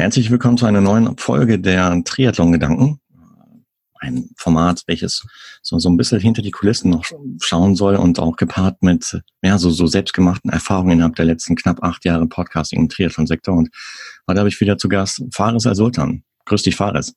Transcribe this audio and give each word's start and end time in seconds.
Herzlich 0.00 0.30
willkommen 0.30 0.56
zu 0.56 0.64
einer 0.64 0.80
neuen 0.80 1.18
Folge 1.18 1.58
der 1.58 2.04
Triathlon-Gedanken. 2.04 3.00
Ein 3.98 4.30
Format, 4.36 4.84
welches 4.86 5.26
so, 5.60 5.76
so 5.80 5.88
ein 5.88 5.96
bisschen 5.96 6.20
hinter 6.20 6.40
die 6.40 6.52
Kulissen 6.52 6.90
noch 6.92 7.04
schauen 7.42 7.74
soll 7.74 7.96
und 7.96 8.20
auch 8.20 8.36
gepaart 8.36 8.80
mit 8.80 9.20
ja, 9.42 9.58
so, 9.58 9.70
so 9.70 9.88
selbstgemachten 9.88 10.52
Erfahrungen 10.52 10.92
innerhalb 10.92 11.16
der 11.16 11.24
letzten 11.24 11.56
knapp 11.56 11.82
acht 11.82 12.04
Jahre 12.04 12.28
Podcasting 12.28 12.78
im 12.78 12.88
Triathlon-Sektor. 12.88 13.56
Und 13.56 13.70
heute 14.28 14.38
habe 14.38 14.48
ich 14.48 14.60
wieder 14.60 14.78
zu 14.78 14.88
Gast 14.88 15.20
Fares 15.32 15.66
Al-Sultan. 15.66 16.22
Grüß 16.44 16.62
dich, 16.62 16.76
Fares. 16.76 17.16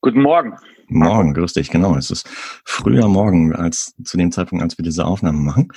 Guten 0.00 0.22
Morgen. 0.22 0.56
Morgen, 0.88 1.34
grüß 1.34 1.52
dich, 1.52 1.68
genau. 1.68 1.94
Es 1.94 2.10
ist 2.10 2.26
früher 2.64 3.06
Morgen 3.06 3.54
als 3.54 3.92
zu 4.02 4.16
dem 4.16 4.32
Zeitpunkt, 4.32 4.62
als 4.64 4.78
wir 4.78 4.82
diese 4.82 5.04
Aufnahme 5.04 5.40
machen. 5.40 5.68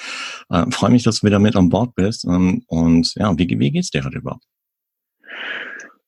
Äh, 0.49 0.63
freue 0.71 0.91
mich, 0.91 1.03
dass 1.03 1.19
du 1.19 1.27
wieder 1.27 1.39
mit 1.39 1.57
an 1.57 1.67
Bord 1.67 1.93
bist. 1.95 2.23
Ähm, 2.23 2.63
und 2.67 3.15
ja, 3.15 3.37
wie, 3.37 3.59
wie 3.59 3.71
geht's 3.71 3.89
dir 3.89 4.05
heute 4.05 4.19
überhaupt? 4.19 4.45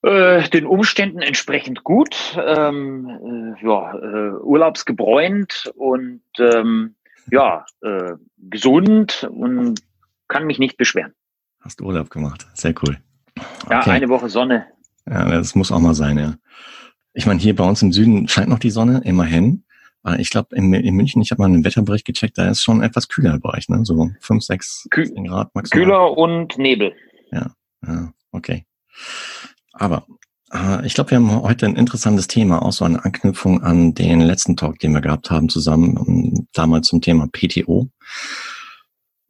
Äh, 0.04 0.49
den 0.49 0.65
Umständen 0.65 1.21
entsprechend 1.21 1.84
gut, 1.84 2.35
ähm, 2.44 3.55
äh, 3.59 3.66
ja, 3.66 3.94
äh, 3.94 4.31
urlaubsgebräunt 4.41 5.71
und 5.76 6.23
ähm, 6.39 6.95
ja, 7.30 7.66
äh, 7.84 8.13
gesund 8.38 9.29
und 9.31 9.79
kann 10.27 10.48
mich 10.48 10.57
nicht 10.57 10.77
beschweren. 10.77 11.13
Hast 11.59 11.79
du 11.79 11.85
Urlaub 11.85 12.09
gemacht, 12.09 12.48
sehr 12.55 12.73
cool. 12.81 12.98
Ja, 13.70 13.81
eine 13.81 14.09
Woche 14.09 14.29
Sonne. 14.29 14.66
Ja, 15.07 15.29
das 15.29 15.53
muss 15.53 15.71
auch 15.71 15.79
mal 15.79 15.93
sein, 15.93 16.18
ja. 16.18 16.34
Ich 17.13 17.27
meine, 17.27 17.40
hier 17.40 17.55
bei 17.55 17.63
uns 17.63 17.84
im 17.84 17.91
Süden 17.91 18.27
scheint 18.27 18.49
noch 18.49 18.59
die 18.59 18.71
Sonne, 18.71 19.02
immerhin. 19.05 19.65
Ich 20.18 20.31
glaube, 20.31 20.55
in, 20.55 20.73
in, 20.73 20.95
München, 20.95 21.21
ich 21.21 21.29
habe 21.29 21.43
mal 21.43 21.48
einen 21.48 21.63
Wetterbericht 21.63 22.05
gecheckt, 22.05 22.40
da 22.40 22.49
ist 22.49 22.63
schon 22.63 22.81
etwas 22.81 23.07
kühler 23.07 23.38
bei 23.38 23.49
euch, 23.55 23.70
ne? 23.70 23.85
So 23.85 24.09
5, 24.20 24.43
6 24.43 24.88
Kü 24.90 25.04
Grad 25.27 25.54
maximal. 25.54 25.85
Kühler 25.85 26.18
und 26.18 26.57
Nebel. 26.57 26.93
Ja, 27.31 27.52
ja 27.85 28.12
okay. 28.31 28.65
Aber 29.73 30.05
äh, 30.53 30.85
ich 30.85 30.93
glaube, 30.93 31.11
wir 31.11 31.17
haben 31.17 31.41
heute 31.41 31.66
ein 31.66 31.75
interessantes 31.75 32.27
Thema, 32.27 32.62
auch 32.62 32.71
so 32.71 32.85
eine 32.85 33.03
Anknüpfung 33.03 33.63
an 33.63 33.93
den 33.93 34.21
letzten 34.21 34.57
Talk, 34.57 34.79
den 34.79 34.93
wir 34.93 35.01
gehabt 35.01 35.32
haben, 35.32 35.49
zusammen 35.49 35.98
um, 35.98 36.07
ähm, 36.07 36.48
damals 36.54 36.87
zum 36.87 37.01
Thema 37.01 37.27
PTO. 37.27 37.90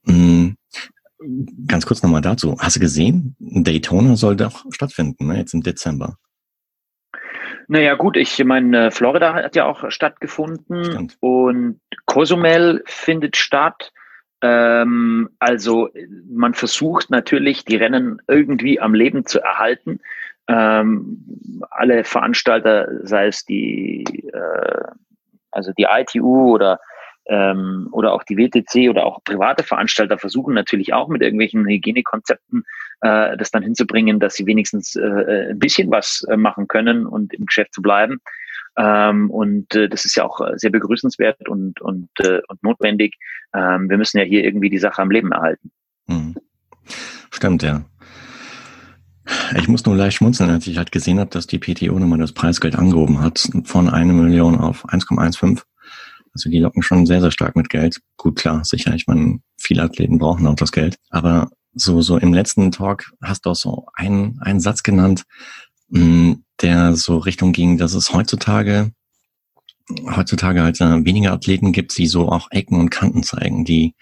Mhm. 0.06 0.58
Ganz 1.68 1.86
kurz 1.86 2.02
nochmal 2.02 2.22
dazu. 2.22 2.58
Hast 2.60 2.78
du 2.78 2.80
gesehen, 2.80 3.36
Daytona 3.40 4.16
soll 4.16 4.36
doch 4.36 4.66
stattfinden, 4.72 5.28
ne, 5.28 5.38
jetzt 5.38 5.54
im 5.54 5.62
Dezember. 5.62 6.18
Naja, 7.68 7.94
gut, 7.94 8.18
ich 8.18 8.44
meine, 8.44 8.92
Florida 8.92 9.36
hat 9.36 9.56
ja 9.56 9.66
auch 9.66 9.92
stattgefunden 9.92 10.84
Stimmt. 10.84 11.18
und 11.20 11.80
Cozumel 12.06 12.84
findet 12.86 13.38
statt. 13.38 13.94
Ähm, 14.42 15.30
also 15.38 15.90
man 16.28 16.56
versucht 16.56 17.12
natürlich, 17.12 17.64
die 17.64 17.76
Rennen 17.76 18.20
irgendwie 18.28 18.82
am 18.82 18.96
Leben 18.96 19.28
zu 19.28 19.40
erhalten 19.40 20.00
ähm, 20.52 21.62
alle 21.70 22.04
Veranstalter, 22.04 22.90
sei 23.04 23.28
es 23.28 23.46
die, 23.46 24.04
äh, 24.34 24.84
also 25.52 25.72
die 25.78 25.88
ITU 25.90 26.54
oder 26.54 26.80
ähm, 27.28 27.88
oder 27.92 28.14
auch 28.14 28.24
die 28.24 28.38
WTC 28.38 28.90
oder 28.90 29.06
auch 29.06 29.24
private 29.24 29.64
Veranstalter 29.64 30.18
versuchen 30.18 30.54
natürlich 30.54 30.94
auch 30.94 31.08
mit 31.08 31.22
irgendwelchen 31.22 31.66
Hygienekonzepten 31.68 32.64
äh, 33.02 33.38
das 33.38 33.52
dann 33.52 33.64
hinzubringen, 33.64 34.20
dass 34.20 34.36
sie 34.36 34.46
wenigstens 34.46 34.96
äh, 34.96 35.52
ein 35.52 35.60
bisschen 35.60 35.92
was 35.92 36.26
äh, 36.30 36.36
machen 36.36 36.68
können 36.68 37.06
und 37.06 37.34
im 37.34 37.46
Geschäft 37.46 37.74
zu 37.74 37.82
bleiben. 37.82 38.20
Ähm, 38.78 39.30
und 39.30 39.74
äh, 39.76 39.88
das 39.88 40.06
ist 40.06 40.16
ja 40.16 40.26
auch 40.26 40.42
sehr 40.56 40.72
begrüßenswert 40.72 41.48
und, 41.48 41.80
und, 41.82 42.10
äh, 42.20 42.42
und 42.48 42.64
notwendig. 42.64 43.16
Ähm, 43.54 43.90
wir 43.90 43.98
müssen 43.98 44.18
ja 44.18 44.24
hier 44.24 44.44
irgendwie 44.44 44.70
die 44.70 44.80
Sache 44.80 45.02
am 45.02 45.12
Leben 45.12 45.32
erhalten. 45.32 45.72
Hm. 46.08 46.36
Stimmt, 47.32 47.64
ja. 47.64 47.84
Ich 49.58 49.68
muss 49.68 49.86
nur 49.86 49.96
leicht 49.96 50.18
schmunzeln, 50.18 50.50
als 50.50 50.68
ich 50.68 50.78
halt 50.78 50.92
gesehen 50.92 51.20
habe, 51.20 51.30
dass 51.30 51.48
die 51.48 51.60
PTO 51.60 51.98
nochmal 52.00 52.20
das 52.20 52.32
Preisgeld 52.32 52.76
angehoben 52.76 53.20
hat 53.22 53.50
von 53.66 53.90
eine 53.90 54.14
Million 54.14 54.58
auf 54.58 54.88
1,15. 54.90 55.62
Also 56.34 56.50
die 56.50 56.60
locken 56.60 56.82
schon 56.82 57.06
sehr, 57.06 57.22
sehr 57.22 57.32
stark 57.32 57.56
mit 57.56 57.70
Geld. 57.70 58.02
Gut, 58.18 58.38
klar, 58.38 58.64
sicher. 58.64 58.94
Ich 58.96 59.08
meine, 59.08 59.40
viele 59.60 59.84
Athleten 59.84 60.18
brauchen 60.18 60.48
auch 60.48 60.56
das 60.56 60.72
Geld. 60.72 60.98
Aber 61.10 61.50
so, 61.74 62.02
so 62.02 62.18
im 62.18 62.34
letzten 62.34 62.72
Talk 62.72 63.12
hast 63.22 63.46
du 63.46 63.52
auch 63.52 63.56
so 63.56 63.88
einen, 63.94 64.40
einen 64.40 64.60
Satz 64.62 64.84
genannt, 64.84 65.24
mm, 65.90 66.34
der 66.62 66.96
so 66.96 67.18
Richtung 67.18 67.52
ging, 67.52 67.78
dass 67.78 67.94
es 67.94 68.14
heutzutage, 68.14 68.92
heutzutage 70.16 70.64
halt 70.64 70.80
äh, 70.80 71.06
weniger 71.06 71.34
Athleten 71.34 71.74
gibt, 71.74 71.98
die 71.98 72.08
so 72.08 72.30
auch 72.30 72.50
Ecken 72.52 72.80
und 72.80 72.92
Kanten 72.92 73.24
zeigen, 73.24 73.66
die, 73.66 73.96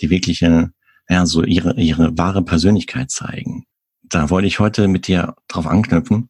die 0.00 0.10
wirkliche, 0.10 0.70
ja, 1.08 1.26
so 1.26 1.42
ihre, 1.42 1.74
ihre 1.74 2.16
wahre 2.16 2.42
Persönlichkeit 2.42 3.10
zeigen 3.10 3.66
da 4.12 4.30
wollte 4.30 4.46
ich 4.46 4.60
heute 4.60 4.88
mit 4.88 5.06
dir 5.06 5.34
drauf 5.48 5.66
anknüpfen, 5.66 6.28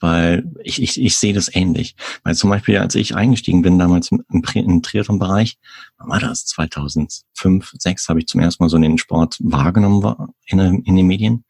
weil 0.00 0.50
ich, 0.64 0.82
ich, 0.82 1.00
ich 1.00 1.16
sehe 1.16 1.32
das 1.32 1.54
ähnlich. 1.54 1.94
Weil 2.24 2.34
zum 2.34 2.50
Beispiel, 2.50 2.78
als 2.78 2.94
ich 2.94 3.14
eingestiegen 3.14 3.62
bin 3.62 3.78
damals 3.78 4.10
im, 4.10 4.24
im 4.30 4.82
Triathlon-Bereich, 4.82 5.58
war 5.98 6.18
das 6.18 6.46
2005, 6.46 7.24
2006 7.34 8.08
habe 8.08 8.20
ich 8.20 8.26
zum 8.26 8.40
ersten 8.40 8.62
Mal 8.62 8.68
so 8.68 8.78
den 8.78 8.98
Sport 8.98 9.36
wahrgenommen 9.40 10.32
in, 10.46 10.58
in 10.58 10.96
den 10.96 11.06
Medien 11.06 11.44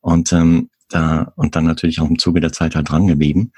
und 0.00 0.32
ähm, 0.32 0.70
da 0.88 1.32
und 1.36 1.56
dann 1.56 1.64
natürlich 1.64 2.00
auch 2.00 2.08
im 2.08 2.18
Zuge 2.18 2.40
der 2.40 2.52
Zeit 2.52 2.74
halt 2.74 2.90
dran 2.90 3.06
geblieben. 3.06 3.52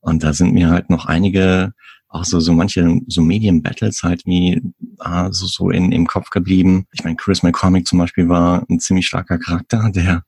Und 0.00 0.22
da 0.22 0.32
sind 0.32 0.54
mir 0.54 0.70
halt 0.70 0.88
noch 0.88 1.06
einige 1.06 1.74
auch 2.08 2.24
so, 2.24 2.40
so 2.40 2.52
manche 2.54 3.00
so 3.06 3.20
Medien-Battles 3.20 4.02
halt 4.02 4.24
wie 4.24 4.62
ah, 4.98 5.30
so, 5.30 5.46
so 5.46 5.70
in, 5.70 5.92
im 5.92 6.06
Kopf 6.06 6.30
geblieben. 6.30 6.86
Ich 6.92 7.04
meine, 7.04 7.16
Chris 7.16 7.42
McCormick 7.42 7.86
zum 7.86 7.98
Beispiel 7.98 8.28
war 8.28 8.64
ein 8.70 8.80
ziemlich 8.80 9.06
starker 9.06 9.38
Charakter, 9.38 9.90
der 9.90 10.22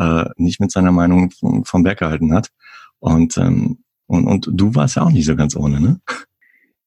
äh, 0.00 0.24
nicht 0.36 0.60
mit 0.60 0.72
seiner 0.72 0.92
Meinung 0.92 1.30
vom, 1.64 1.82
Berg 1.82 1.98
gehalten 1.98 2.34
hat. 2.34 2.48
Und, 2.98 3.36
ähm, 3.36 3.84
und, 4.06 4.26
und 4.26 4.48
du 4.50 4.74
warst 4.74 4.96
ja 4.96 5.02
auch 5.02 5.10
nicht 5.10 5.26
so 5.26 5.36
ganz 5.36 5.54
ohne, 5.54 5.80
ne? 5.80 6.00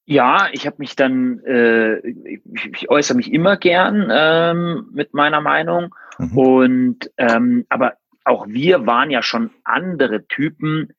Ja, 0.06 0.48
ich 0.52 0.66
habe 0.66 0.78
mich 0.80 0.98
dann, 0.98 1.40
äh, 1.46 2.00
ich, 2.00 2.42
ich 2.74 2.90
äußere 2.90 3.16
mich 3.16 3.32
immer 3.32 3.56
gern 3.56 4.10
ähm, 4.12 4.90
mit 4.92 5.14
meiner 5.14 5.40
Meinung. 5.40 5.96
Mhm. 6.18 6.38
Und 6.38 7.12
ähm, 7.18 7.66
aber 7.70 7.94
auch 8.26 8.48
wir 8.48 8.86
waren 8.86 9.12
ja 9.12 9.22
schon 9.22 9.52
andere 9.64 10.28
Typen 10.28 10.90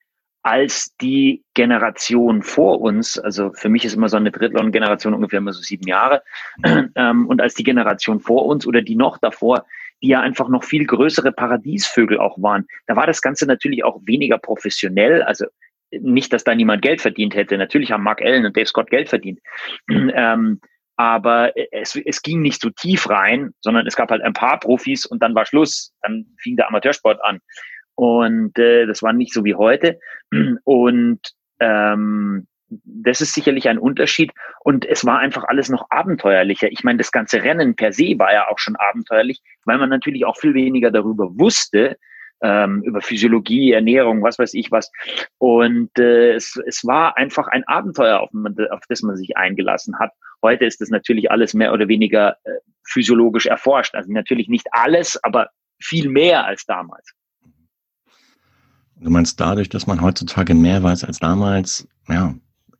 als 0.43 0.95
die 1.01 1.43
Generation 1.55 2.43
vor 2.43 2.81
uns. 2.81 3.19
Also 3.19 3.53
für 3.55 3.69
mich 3.69 3.85
ist 3.85 3.95
immer 3.95 4.09
so 4.09 4.19
eine 4.19 4.31
Drittelon-Generation 4.31 5.15
ungefähr 5.15 5.39
immer 5.39 5.53
so 5.53 5.63
sieben 5.63 5.87
Jahre. 5.87 6.23
Mhm. 6.65 6.91
Ähm, 6.95 7.27
und 7.27 7.41
als 7.41 7.55
die 7.55 7.65
Generation 7.65 8.21
vor 8.21 8.47
uns 8.47 8.67
oder 8.67 8.83
die 8.83 8.97
noch 8.97 9.19
davor, 9.19 9.67
die 10.05 10.11
ja 10.11 10.21
einfach 10.21 10.51
noch 10.51 10.65
viel 10.65 10.85
größere 10.85 11.33
Paradiesvögel 11.33 12.19
auch 12.19 12.37
waren. 12.43 12.67
Da 12.87 12.95
war 12.95 13.07
das 13.07 13.23
Ganze 13.23 13.47
natürlich 13.47 13.85
auch 13.85 14.03
weniger 14.05 14.37
professionell. 14.37 15.23
Also 15.23 15.47
nicht, 15.91 16.31
dass 16.35 16.45
da 16.45 16.55
niemand 16.55 16.83
Geld 16.83 17.01
verdient 17.01 17.35
hätte. 17.35 17.57
Natürlich 17.57 17.91
haben 17.91 18.03
Mark 18.03 18.21
Allen 18.21 18.45
und 18.45 18.55
Dave 18.55 18.67
Scott 18.67 18.91
Geld 18.91 19.09
verdient. 19.09 19.41
ähm, 19.91 20.61
aber 20.97 21.53
es, 21.73 21.99
es 22.05 22.21
ging 22.21 22.43
nicht 22.43 22.61
so 22.61 22.69
tief 22.69 23.09
rein, 23.09 23.53
sondern 23.61 23.87
es 23.87 23.97
gab 23.97 24.11
halt 24.11 24.21
ein 24.21 24.35
paar 24.35 24.61
Profis 24.61 25.07
und 25.07 25.23
dann 25.23 25.35
war 25.35 25.47
Schluss. 25.47 25.95
Dann 26.03 26.27
fing 26.39 26.57
der 26.57 26.69
Amateursport 26.69 27.25
an. 27.25 27.41
Und 27.95 28.59
äh, 28.59 28.85
das 28.85 29.03
war 29.03 29.15
nicht 29.15 29.33
so 29.33 29.43
wie 29.43 29.55
heute. 29.55 29.99
Und 30.65 31.21
ähm, 31.61 32.47
das 32.85 33.21
ist 33.21 33.35
sicherlich 33.35 33.69
ein 33.69 33.79
Unterschied. 33.79 34.33
Und 34.61 34.85
es 34.85 35.05
war 35.05 35.19
einfach 35.19 35.45
alles 35.45 35.69
noch 35.69 35.87
abenteuerlicher. 35.91 36.71
Ich 36.71 36.85
meine, 36.85 36.99
das 36.99 37.13
ganze 37.13 37.43
Rennen 37.43 37.77
per 37.77 37.93
se 37.93 38.19
war 38.19 38.33
ja 38.33 38.49
auch 38.49 38.59
schon 38.59 38.77
abenteuerlich, 38.77 39.41
weil 39.65 39.79
man 39.79 39.91
natürlich 39.91 40.25
auch 40.25 40.37
viel 40.37 40.55
weniger 40.55 40.91
darüber 40.91 41.39
wusste, 41.39 41.97
ähm, 42.43 42.83
über 42.83 43.01
Physiologie, 43.01 43.73
Ernährung, 43.73 44.23
was 44.23 44.39
weiß 44.39 44.55
ich 44.55 44.71
was. 44.71 44.91
Und 45.39 45.91
äh, 45.99 46.33
es, 46.33 46.61
es 46.67 46.85
war 46.85 47.17
einfach 47.17 47.49
ein 47.49 47.65
Abenteuer, 47.65 48.21
auf, 48.21 48.31
auf 48.71 48.81
das 48.89 49.03
man 49.03 49.17
sich 49.17 49.37
eingelassen 49.37 49.99
hat. 49.99 50.11
Heute 50.43 50.67
ist 50.67 50.81
das 50.81 50.91
natürlich 50.91 51.31
alles 51.31 51.55
mehr 51.55 51.73
oder 51.73 51.89
weniger 51.89 52.37
äh, 52.45 52.51
physiologisch 52.87 53.47
erforscht. 53.47 53.95
Also 53.95 54.13
natürlich 54.13 54.49
nicht 54.49 54.67
alles, 54.73 55.19
aber 55.25 55.49
viel 55.81 56.09
mehr 56.09 56.45
als 56.45 56.67
damals. 56.67 57.15
Du 58.97 59.11
meinst 59.11 59.41
dadurch, 59.41 59.69
dass 59.69 59.87
man 59.87 60.03
heutzutage 60.03 60.55
mehr 60.55 60.83
weiß 60.83 61.05
als 61.05 61.19
damals, 61.19 61.89
ja, 62.09 62.35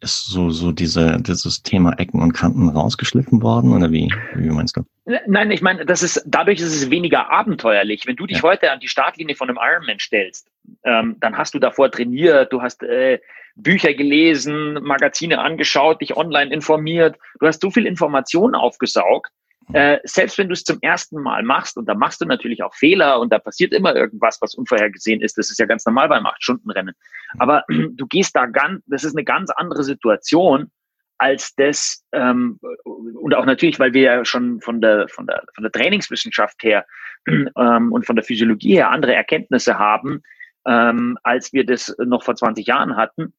ist 0.05 0.27
so, 0.27 0.51
so 0.51 0.71
diese, 0.71 1.19
dieses 1.21 1.63
Thema 1.63 1.99
Ecken 1.99 2.23
und 2.23 2.33
Kanten 2.33 2.69
rausgeschliffen 2.69 3.43
worden 3.43 3.73
oder 3.73 3.91
wie, 3.91 4.13
wie 4.35 4.51
meinst 4.51 4.77
du? 4.77 4.83
Nein, 5.27 5.51
ich 5.51 5.63
meine, 5.63 5.85
das 5.85 6.03
ist, 6.03 6.23
dadurch 6.27 6.61
ist 6.61 6.75
es 6.75 6.91
weniger 6.91 7.31
abenteuerlich. 7.31 8.07
Wenn 8.07 8.17
du 8.17 8.27
dich 8.27 8.39
ja. 8.39 8.43
heute 8.45 8.71
an 8.71 8.81
die 8.81 8.89
Startlinie 8.89 9.35
von 9.35 9.49
einem 9.49 9.59
Ironman 9.61 9.99
stellst, 9.99 10.49
ähm, 10.85 11.17
dann 11.21 11.37
hast 11.37 11.55
du 11.55 11.59
davor 11.59 11.91
trainiert, 11.91 12.53
du 12.53 12.63
hast 12.63 12.83
äh, 12.83 13.19
Bücher 13.57 13.95
gelesen, 13.95 14.75
Magazine 14.83 15.39
angeschaut, 15.39 16.01
dich 16.01 16.17
online 16.17 16.53
informiert, 16.53 17.17
du 17.41 17.47
hast 17.47 17.61
so 17.61 17.71
viel 17.71 17.87
Information 17.87 18.55
aufgesaugt, 18.55 19.31
äh, 19.73 19.99
selbst 20.05 20.37
wenn 20.39 20.49
du 20.49 20.53
es 20.53 20.65
zum 20.65 20.79
ersten 20.83 21.21
Mal 21.23 21.43
machst, 21.43 21.77
und 21.77 21.87
da 21.89 21.95
machst 21.95 22.21
du 22.21 22.27
natürlich 22.27 22.63
auch 22.63 22.75
Fehler 22.75 23.21
und 23.21 23.33
da 23.33 23.39
passiert 23.39 23.73
immer 23.73 23.95
irgendwas, 23.95 24.41
was 24.41 24.55
unvorhergesehen 24.55 25.23
ist, 25.23 25.39
das 25.39 25.51
ist 25.51 25.59
ja 25.59 25.67
ganz 25.67 25.85
normal 25.87 26.09
beim 26.09 26.27
Acht-Stunden-Rennen. 26.27 26.95
Aber 27.39 27.65
du 27.69 28.07
gehst 28.07 28.37
da 28.37 28.47
ganz, 28.47 28.83
das 28.87 29.05
ist 29.05 29.17
eine 29.17 29.25
ganz 29.25 29.51
andere 29.51 29.85
Situation 29.85 30.71
als 31.19 31.55
das, 31.55 32.05
ähm, 32.13 32.59
und 32.85 33.35
auch 33.35 33.47
natürlich, 33.47 33.79
weil 33.79 33.95
wir 33.95 34.03
ja 34.03 34.25
schon 34.25 34.61
von 34.61 34.81
der, 34.81 35.09
von 35.09 35.27
der, 35.27 35.43
von 35.55 35.63
der 35.63 35.73
Trainingswissenschaft 35.73 36.63
her 36.63 36.85
ähm, 37.27 37.93
und 37.93 38.05
von 38.05 38.17
der 38.17 38.25
Physiologie 38.25 38.75
her 38.75 38.91
andere 38.91 39.15
Erkenntnisse 39.15 39.79
haben, 39.79 40.23
ähm, 40.67 41.17
als 41.23 41.53
wir 41.53 41.65
das 41.65 41.95
noch 41.99 42.25
vor 42.25 42.37
20 42.37 42.67
Jahren 42.67 42.97
hatten. 42.97 43.33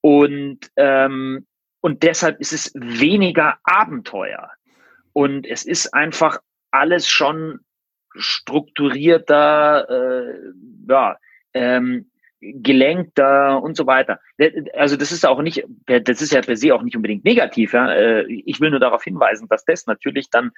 Und, 0.00 0.70
ähm, 0.76 1.46
und 1.80 2.02
deshalb 2.02 2.40
ist 2.40 2.52
es 2.52 2.72
weniger 2.74 3.58
Abenteuer. 3.64 4.50
Und 5.12 5.46
es 5.46 5.64
ist 5.64 5.92
einfach 5.94 6.38
alles 6.70 7.08
schon 7.08 7.60
strukturierter, 8.14 9.88
äh, 9.88 10.52
ja, 10.88 11.16
ähm, 11.54 12.10
gelenkter 12.40 13.62
und 13.62 13.76
so 13.76 13.86
weiter. 13.86 14.18
Also 14.74 14.96
das 14.96 15.12
ist 15.12 15.24
auch 15.24 15.42
nicht, 15.42 15.64
das 15.86 16.20
ist 16.20 16.32
ja 16.32 16.40
per 16.40 16.56
se 16.56 16.74
auch 16.74 16.82
nicht 16.82 16.96
unbedingt 16.96 17.24
negativ. 17.24 17.72
Ja. 17.72 17.92
Äh, 17.92 18.24
ich 18.24 18.60
will 18.60 18.70
nur 18.70 18.80
darauf 18.80 19.04
hinweisen, 19.04 19.46
dass 19.48 19.64
das 19.64 19.86
natürlich 19.86 20.28
dann 20.28 20.50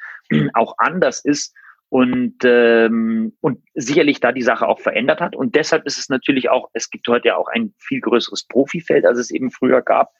auch 0.55 0.75
anders 0.79 1.23
ist 1.25 1.55
und, 1.95 2.39
ähm, 2.43 3.37
und 3.41 3.61
sicherlich 3.75 4.19
da 4.19 4.33
die 4.33 4.43
Sache 4.43 4.67
auch 4.67 4.81
verändert 4.81 5.21
hat. 5.21 5.37
Und 5.37 5.55
deshalb 5.55 5.87
ist 5.87 5.97
es 5.97 6.09
natürlich 6.09 6.51
auch, 6.51 6.69
es 6.73 6.91
gibt 6.91 7.07
heute 7.07 7.29
ja 7.29 7.37
auch 7.37 7.47
ein 7.47 7.73
viel 7.79 8.01
größeres 8.01 8.49
Profifeld, 8.49 9.07
als 9.07 9.17
es 9.17 9.31
eben 9.31 9.53
früher 9.53 9.81
gab. 9.81 10.13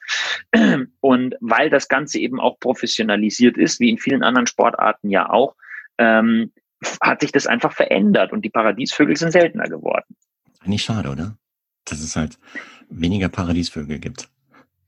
Und 1.01 1.35
weil 1.41 1.69
das 1.69 1.89
Ganze 1.89 2.19
eben 2.19 2.39
auch 2.39 2.61
professionalisiert 2.61 3.57
ist, 3.57 3.81
wie 3.81 3.89
in 3.89 3.97
vielen 3.97 4.23
anderen 4.23 4.47
Sportarten 4.47 5.09
ja 5.09 5.29
auch, 5.29 5.57
ähm, 5.97 6.53
hat 7.01 7.19
sich 7.19 7.33
das 7.33 7.45
einfach 7.45 7.73
verändert 7.73 8.31
und 8.31 8.45
die 8.45 8.49
Paradiesvögel 8.49 9.17
sind 9.17 9.31
seltener 9.33 9.67
geworden. 9.67 10.15
Eigentlich 10.61 10.83
schade, 10.83 11.09
oder? 11.09 11.37
Dass 11.83 11.99
es 11.99 12.15
halt 12.15 12.39
weniger 12.87 13.27
Paradiesvögel 13.27 13.99
gibt. 13.99 14.29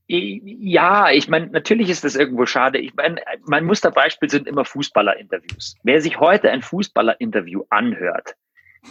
Ja, 0.09 1.11
ich 1.11 1.27
meine, 1.27 1.47
natürlich 1.47 1.89
ist 1.89 2.05
das 2.05 2.15
irgendwo 2.15 2.45
schade. 2.45 2.77
Ich 2.77 2.95
meine, 2.95 3.21
mein 3.45 3.65
Musterbeispiel 3.65 4.29
sind 4.29 4.47
immer 4.47 4.63
Fußballerinterviews. 4.63 5.75
Wer 5.83 6.01
sich 6.01 6.19
heute 6.19 6.49
ein 6.49 6.61
Fußballerinterview 6.61 7.63
anhört, 7.69 8.35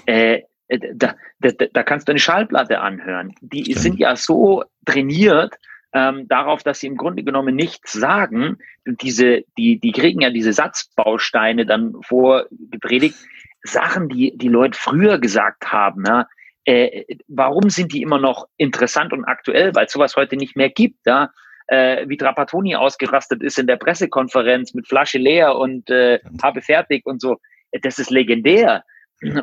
äh, 0.05 0.43
äh 0.69 0.79
da, 0.95 1.17
da, 1.41 1.53
da 1.73 1.83
kannst 1.83 2.09
du 2.09 2.13
eine 2.13 2.19
Schallplatte 2.19 2.81
anhören. 2.81 3.35
Die 3.41 3.63
Stimmt. 3.63 3.79
sind 3.79 3.99
ja 3.99 4.15
so 4.15 4.65
trainiert 4.85 5.55
ähm, 5.95 6.29
darauf, 6.29 6.63
dass 6.63 6.81
sie 6.81 6.87
im 6.89 6.99
Grunde 6.99 7.23
genommen 7.23 7.57
nichts 7.57 7.95
sagen. 7.95 8.59
Diese, 8.85 9.45
die, 9.57 9.81
die 9.81 9.93
kriegen 9.93 10.21
ja 10.21 10.29
diese 10.29 10.53
Satzbausteine 10.53 11.65
dann 11.65 11.95
vorgepredigt. 12.03 13.17
Sachen, 13.63 14.11
die 14.11 14.37
die 14.37 14.49
Leute 14.49 14.79
früher 14.79 15.19
gesagt 15.19 15.73
haben, 15.73 16.05
ja, 16.07 16.27
äh, 16.67 17.05
warum 17.29 17.71
sind 17.71 17.93
die 17.93 18.03
immer 18.03 18.19
noch 18.19 18.49
interessant 18.57 19.13
und 19.13 19.25
aktuell? 19.25 19.75
Weil 19.75 19.87
es 19.87 19.93
sowas 19.93 20.17
heute 20.17 20.37
nicht 20.37 20.57
mehr 20.57 20.69
gibt. 20.69 21.07
Ja? 21.07 21.31
Äh, 21.69 22.09
wie 22.09 22.17
Trapattoni 22.17 22.75
ausgerastet 22.77 23.43
ist 23.43 23.59
in 23.59 23.69
der 23.69 23.77
Pressekonferenz 23.77 24.75
mit 24.75 24.87
Flasche 24.87 25.19
leer 25.19 25.57
und 25.57 25.89
äh, 25.91 26.19
habe 26.43 26.63
fertig 26.63 27.07
und 27.07 27.21
so. 27.21 27.39
Das 27.83 27.99
ist 27.99 28.11
legendär. 28.11 28.85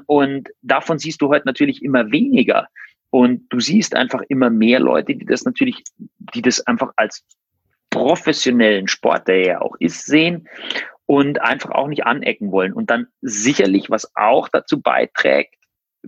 Und 0.06 0.50
davon 0.62 1.00
siehst 1.00 1.22
du 1.22 1.30
heute 1.30 1.48
natürlich 1.48 1.82
immer 1.82 2.12
weniger. 2.12 2.68
Und 3.10 3.46
du 3.50 3.60
siehst 3.60 3.96
einfach 3.96 4.22
immer 4.28 4.50
mehr 4.50 4.80
Leute, 4.80 5.16
die 5.16 5.26
das 5.26 5.46
natürlich, 5.46 5.84
die 6.34 6.42
das 6.42 6.62
einfach 6.68 6.92
als 6.96 7.24
professionellen 7.90 8.88
Sport, 8.88 9.28
der 9.28 9.46
ja 9.46 9.62
auch 9.62 9.76
ist, 9.80 10.06
sehen 10.06 10.48
und 11.06 11.42
einfach 11.42 11.72
auch 11.72 11.88
nicht 11.88 12.06
anecken 12.06 12.52
wollen. 12.52 12.74
Und 12.74 12.90
dann 12.90 13.08
sicherlich, 13.22 13.90
was 13.90 14.12
auch 14.16 14.50
dazu 14.50 14.82
beiträgt, 14.82 15.56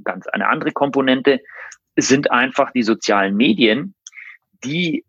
ganz 0.03 0.27
eine 0.27 0.47
andere 0.47 0.71
Komponente, 0.71 1.41
sind 1.95 2.31
einfach 2.31 2.71
die 2.71 2.83
sozialen 2.83 3.35
Medien, 3.35 3.95
die 4.63 5.05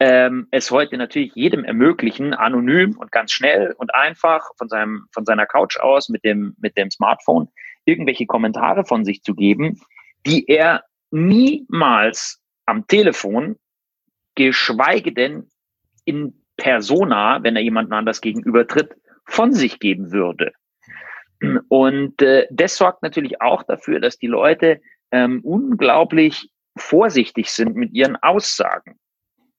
ähm, 0.00 0.46
es 0.50 0.70
heute 0.70 0.96
natürlich 0.96 1.32
jedem 1.34 1.64
ermöglichen, 1.64 2.32
anonym 2.32 2.96
und 2.96 3.10
ganz 3.10 3.32
schnell 3.32 3.74
und 3.78 3.94
einfach 3.94 4.48
von 4.56 4.68
seinem 4.68 5.06
von 5.12 5.24
seiner 5.24 5.46
Couch 5.46 5.78
aus 5.78 6.08
mit 6.08 6.24
dem 6.24 6.54
mit 6.58 6.76
dem 6.76 6.90
Smartphone 6.90 7.48
irgendwelche 7.84 8.26
Kommentare 8.26 8.84
von 8.84 9.04
sich 9.04 9.22
zu 9.22 9.34
geben, 9.34 9.80
die 10.26 10.46
er 10.46 10.84
niemals 11.10 12.40
am 12.66 12.86
Telefon, 12.86 13.56
geschweige 14.34 15.12
denn 15.12 15.48
in 16.04 16.44
Persona, 16.56 17.42
wenn 17.42 17.56
er 17.56 17.62
jemanden 17.62 17.92
anders 17.92 18.20
gegenübertritt, 18.20 18.94
von 19.24 19.52
sich 19.52 19.78
geben 19.78 20.12
würde. 20.12 20.52
Und 21.68 22.20
äh, 22.22 22.46
das 22.50 22.76
sorgt 22.76 23.02
natürlich 23.02 23.40
auch 23.40 23.62
dafür, 23.62 24.00
dass 24.00 24.18
die 24.18 24.26
Leute 24.26 24.80
ähm, 25.10 25.40
unglaublich 25.42 26.50
vorsichtig 26.76 27.50
sind 27.50 27.76
mit 27.76 27.92
ihren 27.92 28.16
Aussagen. 28.16 28.98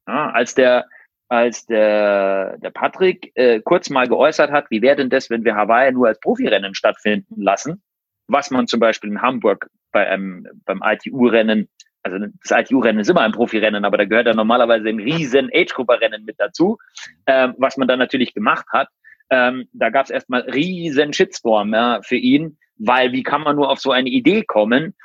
Ja, 0.08 0.31
als 0.31 0.56
der 0.56 0.86
als 1.30 1.68
der, 1.68 2.58
der 2.58 2.72
Patrick 2.72 3.31
äh, 3.36 3.62
kurz 3.62 3.90
mal 3.92 4.08
geäußert 4.08 4.52
hat, 4.52 4.66
wie 4.72 4.81
wäre 4.81 4.96
denn 4.96 5.12
das, 5.12 5.30
wenn 5.30 5.46
wir 5.46 5.56
Hawaii 5.56 5.92
nur 5.92 6.08
als 6.08 6.20
Profirennen 6.20 6.74
stattfinden 6.74 7.42
lassen, 7.42 7.84
was 8.28 8.50
man 8.50 8.66
zum 8.68 8.80
Beispiel 8.80 9.12
in 9.12 9.22
Hamburg 9.22 9.70
bei 9.92 10.08
einem, 10.08 10.48
beim 10.66 10.81
ITU-Rennen, 10.84 11.70
also 12.02 12.18
das 12.18 12.52
ITU-Rennen 12.52 13.00
ist 13.00 13.10
immer 13.12 13.22
ein 13.22 13.31
Profirennen, 13.31 13.86
aber 13.86 13.98
da 13.98 14.06
gehört 14.06 14.26
ja 14.26 14.34
normalerweise 14.34 14.90
ein 14.90 15.00
riesen 15.00 15.52
Age-Grupper-Rennen 15.54 16.26
mit 16.26 16.40
dazu, 16.40 16.80
ähm, 17.28 17.54
was 17.60 17.78
man 17.78 17.88
dann 17.88 18.00
natürlich 18.00 18.34
gemacht 18.34 18.66
hat, 18.72 18.90
ähm, 19.30 19.68
da 19.74 19.90
gab 19.90 20.06
es 20.06 20.12
erstmal 20.12 20.42
riesen 20.42 21.14
Shitstorm 21.14 21.74
ja, 21.74 22.02
für 22.02 22.16
ihn, 22.16 22.58
weil 22.78 23.12
wie 23.12 23.24
kann 23.24 23.42
man 23.42 23.56
nur 23.56 23.70
auf 23.70 23.80
so 23.80 23.92
eine 23.92 24.10
Idee 24.10 24.44
kommen? 24.44 24.96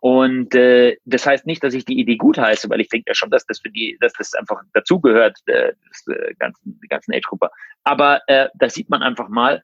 Und 0.00 0.54
äh, 0.54 0.96
das 1.04 1.26
heißt 1.26 1.46
nicht, 1.46 1.62
dass 1.64 1.74
ich 1.74 1.84
die 1.84 1.98
Idee 1.98 2.16
gut 2.16 2.38
heiße, 2.38 2.70
weil 2.70 2.80
ich 2.80 2.88
denke 2.88 3.10
ja 3.10 3.14
schon, 3.14 3.30
dass 3.30 3.44
das 3.46 3.60
für 3.60 3.70
die, 3.70 3.96
dass 4.00 4.12
das 4.12 4.34
einfach 4.34 4.62
dazugehört, 4.72 5.38
äh, 5.46 5.72
das, 5.88 6.16
äh, 6.16 6.34
ganzen, 6.38 6.78
die 6.82 6.88
ganzen 6.88 7.12
Age-Grupper. 7.12 7.50
Aber 7.84 8.20
äh, 8.28 8.48
da 8.54 8.68
sieht 8.68 8.90
man 8.90 9.02
einfach 9.02 9.28
mal, 9.28 9.62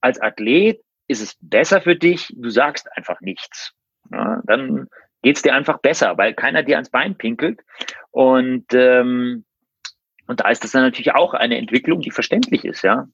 als 0.00 0.20
Athlet 0.20 0.80
ist 1.08 1.22
es 1.22 1.36
besser 1.40 1.80
für 1.80 1.96
dich, 1.96 2.28
du 2.36 2.50
sagst 2.50 2.86
einfach 2.96 3.20
nichts. 3.20 3.72
Ja, 4.12 4.40
dann 4.44 4.88
geht's 5.22 5.42
dir 5.42 5.54
einfach 5.54 5.78
besser, 5.78 6.16
weil 6.18 6.34
keiner 6.34 6.62
dir 6.62 6.76
ans 6.76 6.90
Bein 6.90 7.16
pinkelt. 7.16 7.60
Und 8.10 8.66
ähm, 8.74 9.44
und 10.30 10.38
da 10.38 10.48
ist 10.48 10.62
das 10.62 10.70
dann 10.70 10.84
natürlich 10.84 11.12
auch 11.12 11.34
eine 11.34 11.58
Entwicklung, 11.58 12.02
die 12.02 12.12
verständlich 12.12 12.64
ist, 12.64 12.82
ja. 12.82 13.08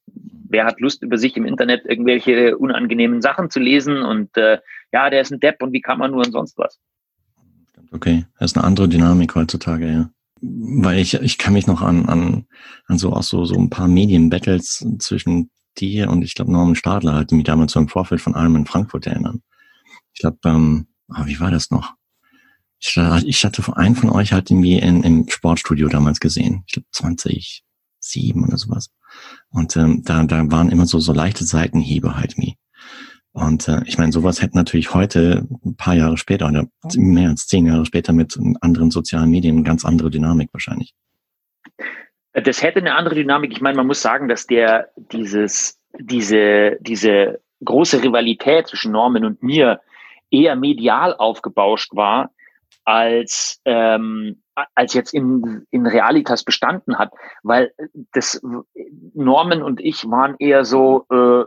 Wer 0.49 0.65
hat 0.65 0.81
Lust, 0.81 1.03
über 1.03 1.19
sich 1.19 1.37
im 1.37 1.47
Internet 1.47 1.85
irgendwelche 1.85 2.57
unangenehmen 2.57 3.23
Sachen 3.23 3.51
zu 3.51 3.61
lesen 3.61 4.03
und 4.03 4.37
äh, 4.37 4.59
ja, 4.93 5.11
der 5.11 5.21
ist 5.21 5.33
ein 5.33 5.41
Depp 5.41 5.63
und 5.63 5.73
wie 5.73 5.81
kann 5.81 5.99
man 5.99 6.11
nur 6.11 6.25
und 6.25 6.33
sonst 6.33 6.57
was? 6.59 6.79
Okay, 7.93 8.25
das 8.39 8.53
ist 8.53 8.57
eine 8.57 8.67
andere 8.67 8.89
Dynamik 8.89 9.35
heutzutage, 9.35 9.87
ja. 9.87 10.11
Weil 10.41 10.99
ich, 10.99 11.15
ich 11.15 11.39
kann 11.39 11.55
mich 11.55 11.67
noch 11.67 11.81
an, 11.81 12.07
an, 12.07 12.47
an 12.87 12.99
so 12.99 13.13
auch 13.13 13.23
so, 13.23 13.45
so 13.45 13.55
ein 13.57 13.71
paar 13.71 13.89
Medienbattles 13.89 14.87
zwischen 14.99 15.51
dir 15.79 16.11
und 16.11 16.23
ich 16.23 16.35
glaube 16.35 16.53
Norman 16.53 16.75
Stadler 16.75 17.15
halt, 17.15 17.31
die 17.31 17.37
mich 17.37 17.45
damals 17.45 17.73
so 17.73 17.81
im 17.81 17.89
Vorfeld 17.89 18.21
von 18.21 18.35
allem 18.35 18.57
in 18.57 18.67
Frankfurt 18.67 19.07
erinnern. 19.07 19.43
Ich 20.13 20.21
glaube, 20.21 20.39
ähm, 20.45 20.87
ah, 21.09 21.27
wie 21.27 21.41
war 21.41 21.51
das 21.51 21.71
noch? 21.71 21.95
Ich, 22.79 22.97
ich 22.97 23.45
hatte 23.45 23.77
einen 23.77 23.97
von 23.97 24.11
euch 24.11 24.33
halt 24.33 24.51
irgendwie 24.51 24.79
in, 24.79 25.03
im 25.03 25.29
Sportstudio 25.29 25.89
damals 25.89 26.21
gesehen. 26.21 26.65
Ich 26.67 26.75
glaube 26.75 26.89
2007 26.93 28.45
oder 28.45 28.59
sowas. 28.59 28.91
Und 29.51 29.77
ähm, 29.77 30.03
da, 30.05 30.23
da 30.25 30.51
waren 30.51 30.71
immer 30.71 30.87
so, 30.87 30.99
so 30.99 31.13
leichte 31.13 31.45
Seitenhiebe 31.45 32.17
halt 32.17 32.37
wie. 32.37 32.57
Und 33.33 33.69
äh, 33.69 33.83
ich 33.85 33.99
meine, 33.99 34.13
sowas 34.13 34.41
hätte 34.41 34.57
natürlich 34.57 34.95
heute, 34.95 35.47
ein 35.65 35.77
paar 35.77 35.95
Jahre 35.95 36.17
später 36.17 36.49
oder 36.49 36.67
mehr 36.97 37.31
als 37.31 37.47
zehn 37.47 37.67
Jahre 37.67 37.85
später 37.85 38.13
mit 38.13 38.39
anderen 38.61 38.91
sozialen 38.91 39.31
Medien 39.31 39.57
eine 39.57 39.65
ganz 39.65 39.85
andere 39.85 40.11
Dynamik 40.11 40.49
wahrscheinlich. 40.53 40.95
Das 42.33 42.63
hätte 42.63 42.81
eine 42.81 42.95
andere 42.95 43.15
Dynamik. 43.15 43.53
Ich 43.53 43.61
meine, 43.61 43.77
man 43.77 43.87
muss 43.87 44.03
sagen, 44.03 44.29
dass 44.29 44.47
der 44.47 44.89
dieses, 45.13 45.79
diese, 45.99 46.79
diese 46.81 47.41
große 47.65 48.03
Rivalität 48.03 48.69
zwischen 48.69 48.93
Norman 48.93 49.25
und 49.25 49.43
mir 49.43 49.81
eher 50.31 50.57
medial 50.57 51.15
aufgebauscht 51.15 51.95
war, 51.95 52.31
als, 52.85 53.61
ähm, 53.65 54.43
als 54.75 54.95
jetzt 54.95 55.13
in, 55.13 55.67
in 55.71 55.87
Realitas 55.87 56.45
bestanden 56.45 56.99
hat, 56.99 57.13
weil 57.43 57.73
das 58.13 58.41
Norman 59.15 59.63
und 59.63 59.81
ich 59.81 60.09
waren 60.09 60.37
eher 60.39 60.65
so, 60.65 61.05
äh, 61.11 61.45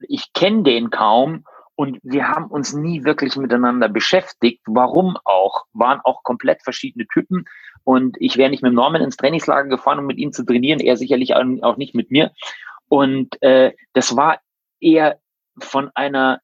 ich 0.00 0.32
kenne 0.34 0.62
den 0.62 0.90
kaum 0.90 1.44
und 1.74 1.98
wir 2.02 2.28
haben 2.28 2.46
uns 2.46 2.74
nie 2.74 3.04
wirklich 3.04 3.36
miteinander 3.36 3.88
beschäftigt. 3.88 4.62
Warum 4.66 5.16
auch? 5.24 5.64
Waren 5.72 6.00
auch 6.04 6.22
komplett 6.22 6.62
verschiedene 6.62 7.06
Typen 7.06 7.46
und 7.84 8.16
ich 8.20 8.36
wäre 8.36 8.50
nicht 8.50 8.62
mit 8.62 8.74
Norman 8.74 9.02
ins 9.02 9.16
Trainingslager 9.16 9.68
gefahren, 9.68 10.00
um 10.00 10.06
mit 10.06 10.18
ihm 10.18 10.32
zu 10.32 10.44
trainieren, 10.44 10.80
er 10.80 10.96
sicherlich 10.96 11.34
auch 11.34 11.76
nicht 11.76 11.94
mit 11.94 12.10
mir. 12.10 12.32
Und 12.88 13.40
äh, 13.42 13.72
das 13.94 14.16
war 14.16 14.40
eher 14.80 15.18
von 15.58 15.90
einer, 15.94 16.40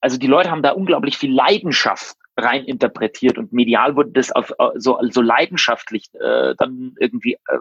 also 0.00 0.18
die 0.18 0.26
Leute 0.26 0.50
haben 0.50 0.62
da 0.62 0.72
unglaublich 0.72 1.16
viel 1.16 1.32
Leidenschaft 1.32 2.16
rein 2.38 2.64
interpretiert 2.64 3.38
und 3.38 3.52
medial 3.52 3.96
wurde 3.96 4.10
das 4.12 4.32
auf, 4.32 4.50
äh, 4.58 4.70
so, 4.76 4.98
so 5.10 5.20
leidenschaftlich 5.20 6.10
äh, 6.14 6.54
dann 6.56 6.94
irgendwie 6.98 7.34
äh, 7.34 7.58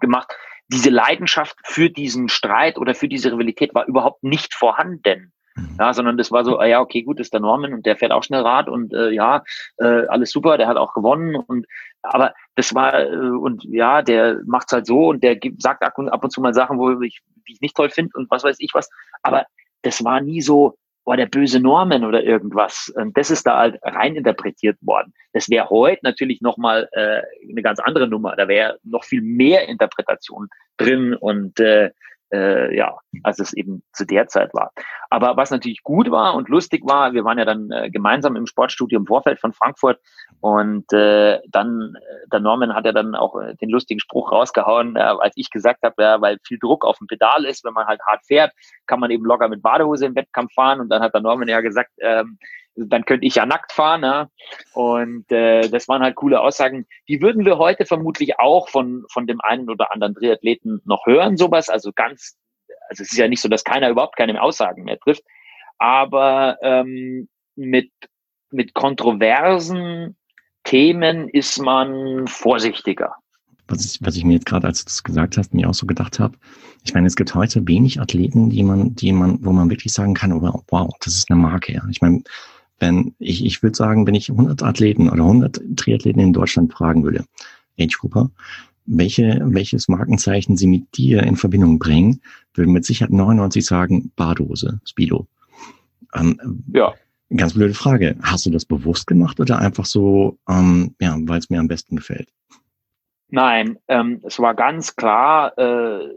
gemacht. 0.00 0.32
Diese 0.68 0.90
Leidenschaft 0.90 1.56
für 1.64 1.90
diesen 1.90 2.28
Streit 2.28 2.78
oder 2.78 2.94
für 2.94 3.08
diese 3.08 3.32
Rivalität 3.32 3.74
war 3.74 3.86
überhaupt 3.86 4.22
nicht 4.22 4.54
vorhanden. 4.54 5.32
Mhm. 5.56 5.76
Ja, 5.78 5.92
sondern 5.92 6.16
das 6.16 6.30
war 6.30 6.44
so, 6.44 6.58
ah 6.58 6.66
ja, 6.66 6.80
okay, 6.80 7.02
gut, 7.02 7.18
ist 7.18 7.32
der 7.32 7.40
Norman 7.40 7.72
und 7.74 7.86
der 7.86 7.96
fährt 7.96 8.12
auch 8.12 8.22
schnell 8.22 8.42
Rad 8.42 8.68
und 8.68 8.92
äh, 8.92 9.10
ja, 9.10 9.42
äh, 9.78 10.06
alles 10.06 10.30
super, 10.30 10.58
der 10.58 10.68
hat 10.68 10.76
auch 10.76 10.94
gewonnen 10.94 11.34
und 11.34 11.66
aber 12.02 12.34
das 12.54 12.74
war 12.74 13.00
äh, 13.00 13.16
und 13.16 13.64
ja, 13.64 14.02
der 14.02 14.40
macht's 14.46 14.72
halt 14.72 14.86
so 14.86 15.08
und 15.08 15.24
der 15.24 15.36
gibt, 15.36 15.60
sagt 15.60 15.82
ab 15.82 15.98
und, 15.98 16.08
ab 16.08 16.22
und 16.22 16.30
zu 16.30 16.40
mal 16.40 16.54
Sachen, 16.54 16.78
wo 16.78 17.00
ich, 17.00 17.20
die 17.48 17.54
ich 17.54 17.60
nicht 17.60 17.76
toll 17.76 17.90
finde 17.90 18.12
und 18.14 18.30
was 18.30 18.44
weiß 18.44 18.56
ich 18.60 18.70
was. 18.74 18.88
Aber 19.22 19.46
das 19.82 20.04
war 20.04 20.20
nie 20.20 20.40
so, 20.40 20.76
boah, 21.04 21.16
der 21.16 21.26
böse 21.26 21.60
Norman 21.60 22.04
oder 22.04 22.22
irgendwas. 22.22 22.92
Und 22.94 23.16
das 23.16 23.30
ist 23.30 23.46
da 23.46 23.58
halt 23.58 23.78
rein 23.82 24.16
interpretiert 24.16 24.76
worden. 24.82 25.12
Das 25.32 25.48
wäre 25.48 25.70
heute 25.70 26.00
natürlich 26.02 26.40
nochmal 26.40 26.88
äh, 26.92 27.22
eine 27.50 27.62
ganz 27.62 27.80
andere 27.80 28.08
Nummer. 28.08 28.36
Da 28.36 28.48
wäre 28.48 28.78
noch 28.84 29.04
viel 29.04 29.22
mehr 29.22 29.68
Interpretation 29.68 30.48
drin 30.76 31.14
und 31.14 31.58
äh, 31.60 31.90
äh, 32.32 32.76
ja, 32.76 32.96
als 33.22 33.38
es 33.38 33.52
eben 33.52 33.82
zu 33.92 34.04
der 34.04 34.28
Zeit 34.28 34.54
war. 34.54 34.72
Aber 35.10 35.36
was 35.36 35.50
natürlich 35.50 35.82
gut 35.82 36.10
war 36.10 36.34
und 36.34 36.48
lustig 36.48 36.82
war, 36.84 37.12
wir 37.12 37.24
waren 37.24 37.38
ja 37.38 37.44
dann 37.44 37.70
äh, 37.70 37.90
gemeinsam 37.90 38.36
im 38.36 38.46
Sportstudio 38.46 38.98
im 38.98 39.06
Vorfeld 39.06 39.40
von 39.40 39.52
Frankfurt 39.52 39.98
und 40.40 40.92
äh, 40.92 41.40
dann, 41.48 41.94
äh, 41.96 42.28
der 42.32 42.40
Norman 42.40 42.74
hat 42.74 42.86
ja 42.86 42.92
dann 42.92 43.14
auch 43.14 43.40
äh, 43.40 43.54
den 43.56 43.70
lustigen 43.70 44.00
Spruch 44.00 44.30
rausgehauen, 44.32 44.96
äh, 44.96 45.00
als 45.00 45.32
ich 45.36 45.50
gesagt 45.50 45.82
habe, 45.82 46.02
ja, 46.02 46.20
weil 46.20 46.38
viel 46.46 46.58
Druck 46.58 46.84
auf 46.84 46.98
dem 46.98 47.06
Pedal 47.08 47.44
ist, 47.44 47.64
wenn 47.64 47.74
man 47.74 47.86
halt 47.86 48.00
hart 48.06 48.24
fährt, 48.24 48.52
kann 48.86 49.00
man 49.00 49.10
eben 49.10 49.24
locker 49.24 49.48
mit 49.48 49.62
Badehose 49.62 50.06
im 50.06 50.14
Wettkampf 50.14 50.52
fahren 50.54 50.80
und 50.80 50.88
dann 50.88 51.02
hat 51.02 51.14
der 51.14 51.20
Norman 51.20 51.48
ja 51.48 51.60
gesagt, 51.60 51.90
ähm, 51.98 52.38
dann 52.86 53.04
könnte 53.04 53.26
ich 53.26 53.34
ja 53.36 53.46
nackt 53.46 53.72
fahren. 53.72 54.00
Ne? 54.02 54.30
Und 54.72 55.30
äh, 55.30 55.68
das 55.68 55.88
waren 55.88 56.02
halt 56.02 56.16
coole 56.16 56.40
Aussagen. 56.40 56.86
Die 57.08 57.20
würden 57.20 57.44
wir 57.44 57.58
heute 57.58 57.86
vermutlich 57.86 58.38
auch 58.38 58.68
von, 58.68 59.04
von 59.10 59.26
dem 59.26 59.40
einen 59.40 59.68
oder 59.68 59.92
anderen 59.92 60.14
Triathleten 60.14 60.80
noch 60.84 61.06
hören, 61.06 61.36
sowas. 61.36 61.68
Also 61.68 61.92
ganz, 61.92 62.36
also 62.88 63.02
es 63.02 63.12
ist 63.12 63.18
ja 63.18 63.28
nicht 63.28 63.40
so, 63.40 63.48
dass 63.48 63.64
keiner 63.64 63.90
überhaupt 63.90 64.16
keine 64.16 64.40
Aussagen 64.40 64.84
mehr 64.84 64.98
trifft. 64.98 65.22
Aber 65.78 66.58
ähm, 66.62 67.28
mit, 67.56 67.90
mit 68.50 68.74
kontroversen 68.74 70.16
Themen 70.64 71.28
ist 71.28 71.58
man 71.58 72.26
vorsichtiger. 72.26 73.14
Was 73.66 73.84
ich, 73.84 74.04
was 74.04 74.16
ich 74.16 74.24
mir 74.24 74.34
jetzt 74.34 74.46
gerade, 74.46 74.66
als 74.66 74.80
du 74.80 74.86
das 74.86 75.04
gesagt 75.04 75.36
hast, 75.36 75.54
mir 75.54 75.68
auch 75.68 75.74
so 75.74 75.86
gedacht 75.86 76.18
habe, 76.18 76.36
ich 76.84 76.92
meine, 76.92 77.06
es 77.06 77.16
gibt 77.16 77.34
heute 77.34 77.66
wenig 77.68 78.00
Athleten, 78.00 78.50
die 78.50 78.62
man, 78.62 78.94
die 78.94 79.12
man, 79.12 79.44
wo 79.44 79.52
man 79.52 79.70
wirklich 79.70 79.92
sagen 79.92 80.14
kann, 80.14 80.32
wow, 80.32 80.90
das 81.00 81.14
ist 81.14 81.30
eine 81.30 81.40
Marke. 81.40 81.74
Ja. 81.74 81.82
Ich 81.90 82.00
meine, 82.00 82.22
wenn 82.80 83.14
ich, 83.18 83.44
ich 83.44 83.62
würde 83.62 83.76
sagen, 83.76 84.06
wenn 84.06 84.14
ich 84.14 84.30
100 84.30 84.62
Athleten 84.62 85.08
oder 85.08 85.22
100 85.22 85.60
Triathleten 85.76 86.20
in 86.20 86.32
Deutschland 86.32 86.72
fragen 86.72 87.04
würde, 87.04 87.24
Age 87.78 87.98
Cooper, 87.98 88.30
welche, 88.86 89.40
welches 89.44 89.88
Markenzeichen 89.88 90.56
sie 90.56 90.66
mit 90.66 90.96
dir 90.96 91.22
in 91.22 91.36
Verbindung 91.36 91.78
bringen, 91.78 92.20
würden 92.54 92.72
mit 92.72 92.84
Sicherheit 92.84 93.12
99 93.12 93.64
sagen, 93.64 94.10
Bardose, 94.16 94.80
Speedo. 94.84 95.26
Ähm, 96.14 96.64
ja. 96.72 96.94
Ganz 97.36 97.54
blöde 97.54 97.74
Frage. 97.74 98.16
Hast 98.22 98.46
du 98.46 98.50
das 98.50 98.64
bewusst 98.64 99.06
gemacht 99.06 99.38
oder 99.38 99.60
einfach 99.60 99.84
so, 99.84 100.38
ähm, 100.48 100.96
ja, 101.00 101.16
weil 101.20 101.38
es 101.38 101.48
mir 101.48 101.60
am 101.60 101.68
besten 101.68 101.94
gefällt? 101.94 102.28
Nein, 103.28 103.78
ähm, 103.86 104.20
es 104.24 104.40
war 104.40 104.54
ganz 104.54 104.96
klar, 104.96 105.56
äh, 105.56 106.08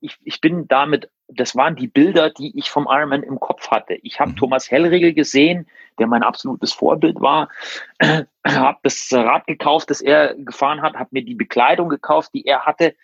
ich, 0.00 0.16
ich 0.22 0.40
bin 0.40 0.68
damit 0.68 1.10
das 1.28 1.56
waren 1.56 1.76
die 1.76 1.88
Bilder, 1.88 2.30
die 2.30 2.56
ich 2.56 2.70
vom 2.70 2.86
Ironman 2.88 3.22
im 3.22 3.40
Kopf 3.40 3.70
hatte. 3.70 3.94
Ich 4.02 4.20
habe 4.20 4.32
mhm. 4.32 4.36
Thomas 4.36 4.70
Hellriegel 4.70 5.12
gesehen, 5.12 5.66
der 5.98 6.06
mein 6.06 6.22
absolutes 6.22 6.72
Vorbild 6.72 7.20
war, 7.20 7.48
äh, 7.98 8.24
habe 8.46 8.78
das 8.82 9.08
Rad 9.12 9.46
gekauft, 9.46 9.90
das 9.90 10.00
er 10.00 10.34
gefahren 10.34 10.82
hat, 10.82 10.94
habe 10.94 11.10
mir 11.12 11.24
die 11.24 11.34
Bekleidung 11.34 11.88
gekauft, 11.88 12.30
die 12.34 12.46
er 12.46 12.64
hatte. 12.64 12.94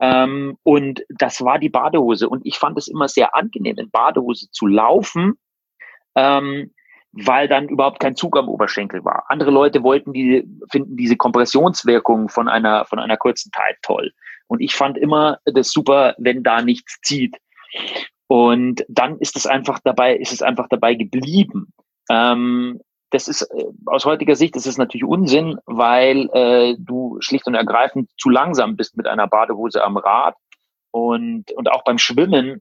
Ähm, 0.00 0.56
und 0.62 1.04
das 1.08 1.40
war 1.42 1.58
die 1.58 1.68
Badehose. 1.68 2.28
Und 2.28 2.44
ich 2.44 2.58
fand 2.58 2.78
es 2.78 2.88
immer 2.88 3.08
sehr 3.08 3.34
angenehm, 3.34 3.78
in 3.78 3.90
Badehose 3.90 4.50
zu 4.50 4.66
laufen, 4.66 5.38
ähm, 6.14 6.72
weil 7.12 7.48
dann 7.48 7.68
überhaupt 7.68 8.00
kein 8.00 8.16
Zug 8.16 8.36
am 8.36 8.48
Oberschenkel 8.48 9.04
war. 9.04 9.24
Andere 9.28 9.50
Leute 9.50 9.82
wollten 9.82 10.12
die, 10.12 10.46
finden 10.70 10.96
diese 10.96 11.16
Kompressionswirkung 11.16 12.28
von 12.28 12.48
einer, 12.48 12.84
von 12.84 12.98
einer 12.98 13.16
kurzen 13.16 13.50
Zeit 13.52 13.76
toll. 13.82 14.12
Und 14.46 14.60
ich 14.60 14.74
fand 14.74 14.98
immer 14.98 15.38
das 15.44 15.70
super, 15.70 16.14
wenn 16.18 16.42
da 16.42 16.62
nichts 16.62 17.00
zieht. 17.02 17.36
Und 18.26 18.84
dann 18.88 19.18
ist 19.18 19.36
es 19.36 19.46
einfach 19.46 19.78
dabei, 19.82 20.16
ist 20.16 20.32
es 20.32 20.42
einfach 20.42 20.68
dabei 20.68 20.94
geblieben. 20.94 21.72
Ähm, 22.10 22.80
das 23.10 23.26
ist 23.26 23.42
äh, 23.42 23.64
aus 23.86 24.04
heutiger 24.04 24.36
Sicht 24.36 24.54
ist 24.56 24.66
es 24.66 24.76
natürlich 24.76 25.04
Unsinn, 25.04 25.58
weil 25.66 26.28
äh, 26.32 26.76
du 26.78 27.16
schlicht 27.20 27.46
und 27.46 27.54
ergreifend 27.54 28.10
zu 28.18 28.28
langsam 28.28 28.76
bist 28.76 28.96
mit 28.96 29.06
einer 29.06 29.26
Badehose 29.26 29.82
am 29.82 29.96
Rad 29.96 30.34
und 30.90 31.50
und 31.52 31.70
auch 31.70 31.84
beim 31.84 31.98
Schwimmen. 31.98 32.60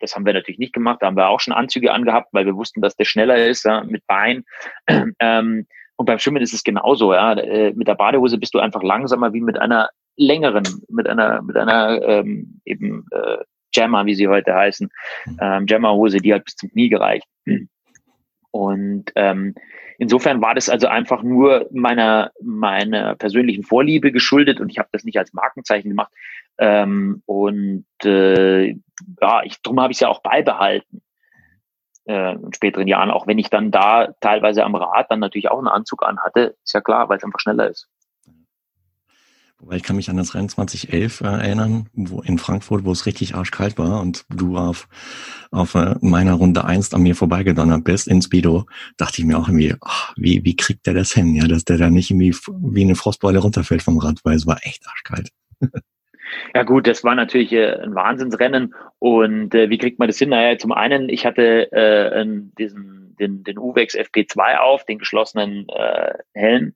Das 0.00 0.14
haben 0.14 0.26
wir 0.26 0.32
natürlich 0.32 0.58
nicht 0.58 0.72
gemacht. 0.72 0.98
Da 1.00 1.06
haben 1.06 1.16
wir 1.16 1.28
auch 1.28 1.40
schon 1.40 1.54
Anzüge 1.54 1.92
angehabt, 1.92 2.28
weil 2.32 2.46
wir 2.46 2.56
wussten, 2.56 2.80
dass 2.80 2.96
der 2.96 3.04
schneller 3.04 3.46
ist 3.46 3.64
ja, 3.64 3.84
mit 3.84 4.06
Bein. 4.06 4.44
Ähm, 5.20 5.66
und 5.96 6.06
beim 6.06 6.18
Schwimmen 6.18 6.42
ist 6.42 6.52
es 6.52 6.64
genauso. 6.64 7.14
Ja, 7.14 7.34
äh, 7.34 7.72
mit 7.72 7.86
der 7.86 7.94
Badehose 7.94 8.38
bist 8.38 8.54
du 8.54 8.58
einfach 8.58 8.82
langsamer 8.82 9.32
wie 9.32 9.40
mit 9.40 9.58
einer 9.58 9.90
längeren, 10.16 10.64
mit 10.88 11.08
einer 11.08 11.42
mit 11.42 11.56
einer 11.56 12.02
ähm, 12.02 12.60
eben 12.64 13.06
äh, 13.12 13.38
Jammer, 13.74 14.06
wie 14.06 14.14
sie 14.14 14.28
heute 14.28 14.54
heißen, 14.54 14.88
mhm. 15.26 15.38
ähm, 15.40 15.66
Jammerhose, 15.66 16.18
die 16.18 16.32
hat 16.32 16.44
bis 16.44 16.56
zum 16.56 16.70
Knie 16.70 16.88
gereicht. 16.88 17.26
Und 18.50 19.10
ähm, 19.16 19.54
insofern 19.98 20.40
war 20.40 20.54
das 20.54 20.68
also 20.68 20.86
einfach 20.86 21.22
nur 21.22 21.68
meiner 21.72 22.30
meiner 22.40 23.16
persönlichen 23.16 23.64
Vorliebe 23.64 24.12
geschuldet 24.12 24.60
und 24.60 24.70
ich 24.70 24.78
habe 24.78 24.88
das 24.92 25.04
nicht 25.04 25.18
als 25.18 25.32
Markenzeichen 25.32 25.88
gemacht. 25.88 26.12
Ähm, 26.58 27.22
und 27.26 27.86
äh, 28.04 28.68
ja, 29.20 29.42
ich, 29.42 29.60
darum 29.62 29.80
habe 29.80 29.90
ich 29.90 29.96
es 29.96 30.00
ja 30.00 30.08
auch 30.08 30.22
beibehalten 30.22 31.02
äh, 32.06 32.34
in 32.34 32.52
späteren 32.52 32.86
Jahren, 32.86 33.10
auch 33.10 33.26
wenn 33.26 33.38
ich 33.38 33.50
dann 33.50 33.70
da 33.70 34.14
teilweise 34.20 34.64
am 34.64 34.74
Rad 34.74 35.10
dann 35.10 35.20
natürlich 35.20 35.50
auch 35.50 35.58
einen 35.58 35.68
Anzug 35.68 36.04
anhatte, 36.04 36.54
ist 36.62 36.74
ja 36.74 36.80
klar, 36.80 37.08
weil 37.08 37.18
es 37.18 37.24
einfach 37.24 37.40
schneller 37.40 37.68
ist. 37.68 37.88
Weil 39.58 39.78
ich 39.78 39.82
kann 39.82 39.96
mich 39.96 40.10
an 40.10 40.16
das 40.16 40.34
Rennen 40.34 40.48
2011 40.48 41.20
äh, 41.20 41.24
erinnern, 41.24 41.88
wo 41.92 42.20
in 42.20 42.38
Frankfurt, 42.38 42.84
wo 42.84 42.92
es 42.92 43.06
richtig 43.06 43.34
arschkalt 43.34 43.78
war 43.78 44.00
und 44.00 44.26
du 44.28 44.56
auf, 44.56 44.88
auf 45.50 45.74
äh, 45.74 45.94
meiner 46.00 46.34
Runde 46.34 46.64
1 46.64 46.92
an 46.92 47.02
mir 47.02 47.14
vorbeigedonnert 47.14 47.84
bist 47.84 48.08
in 48.08 48.20
Speedo, 48.20 48.66
dachte 48.96 49.20
ich 49.20 49.26
mir 49.26 49.38
auch 49.38 49.48
irgendwie, 49.48 49.74
ach, 49.80 50.12
wie, 50.16 50.44
wie 50.44 50.56
kriegt 50.56 50.86
der 50.86 50.94
das 50.94 51.12
hin, 51.12 51.34
ja, 51.34 51.46
dass 51.46 51.64
der 51.64 51.78
da 51.78 51.88
nicht 51.88 52.10
irgendwie 52.10 52.36
wie 52.62 52.82
eine 52.82 52.96
Frostbeule 52.96 53.38
runterfällt 53.38 53.82
vom 53.82 53.98
Rad, 53.98 54.20
weil 54.24 54.36
es 54.36 54.46
war 54.46 54.58
echt 54.62 54.86
arschkalt. 54.86 55.30
Ja 56.54 56.62
gut, 56.64 56.86
das 56.86 57.04
war 57.04 57.14
natürlich 57.14 57.52
äh, 57.52 57.74
ein 57.74 57.94
Wahnsinnsrennen 57.94 58.74
und 58.98 59.54
äh, 59.54 59.70
wie 59.70 59.78
kriegt 59.78 59.98
man 59.98 60.08
das 60.08 60.18
hin? 60.18 60.30
Naja, 60.30 60.58
zum 60.58 60.72
einen, 60.72 61.08
ich 61.08 61.26
hatte 61.26 61.70
äh, 61.70 62.26
diesen 62.58 63.04
den, 63.18 63.44
den 63.44 63.58
Uwex 63.58 63.94
FP2 63.94 64.58
auf, 64.58 64.84
den 64.84 64.98
geschlossenen 64.98 65.66
äh, 65.68 66.14
Helm. 66.32 66.74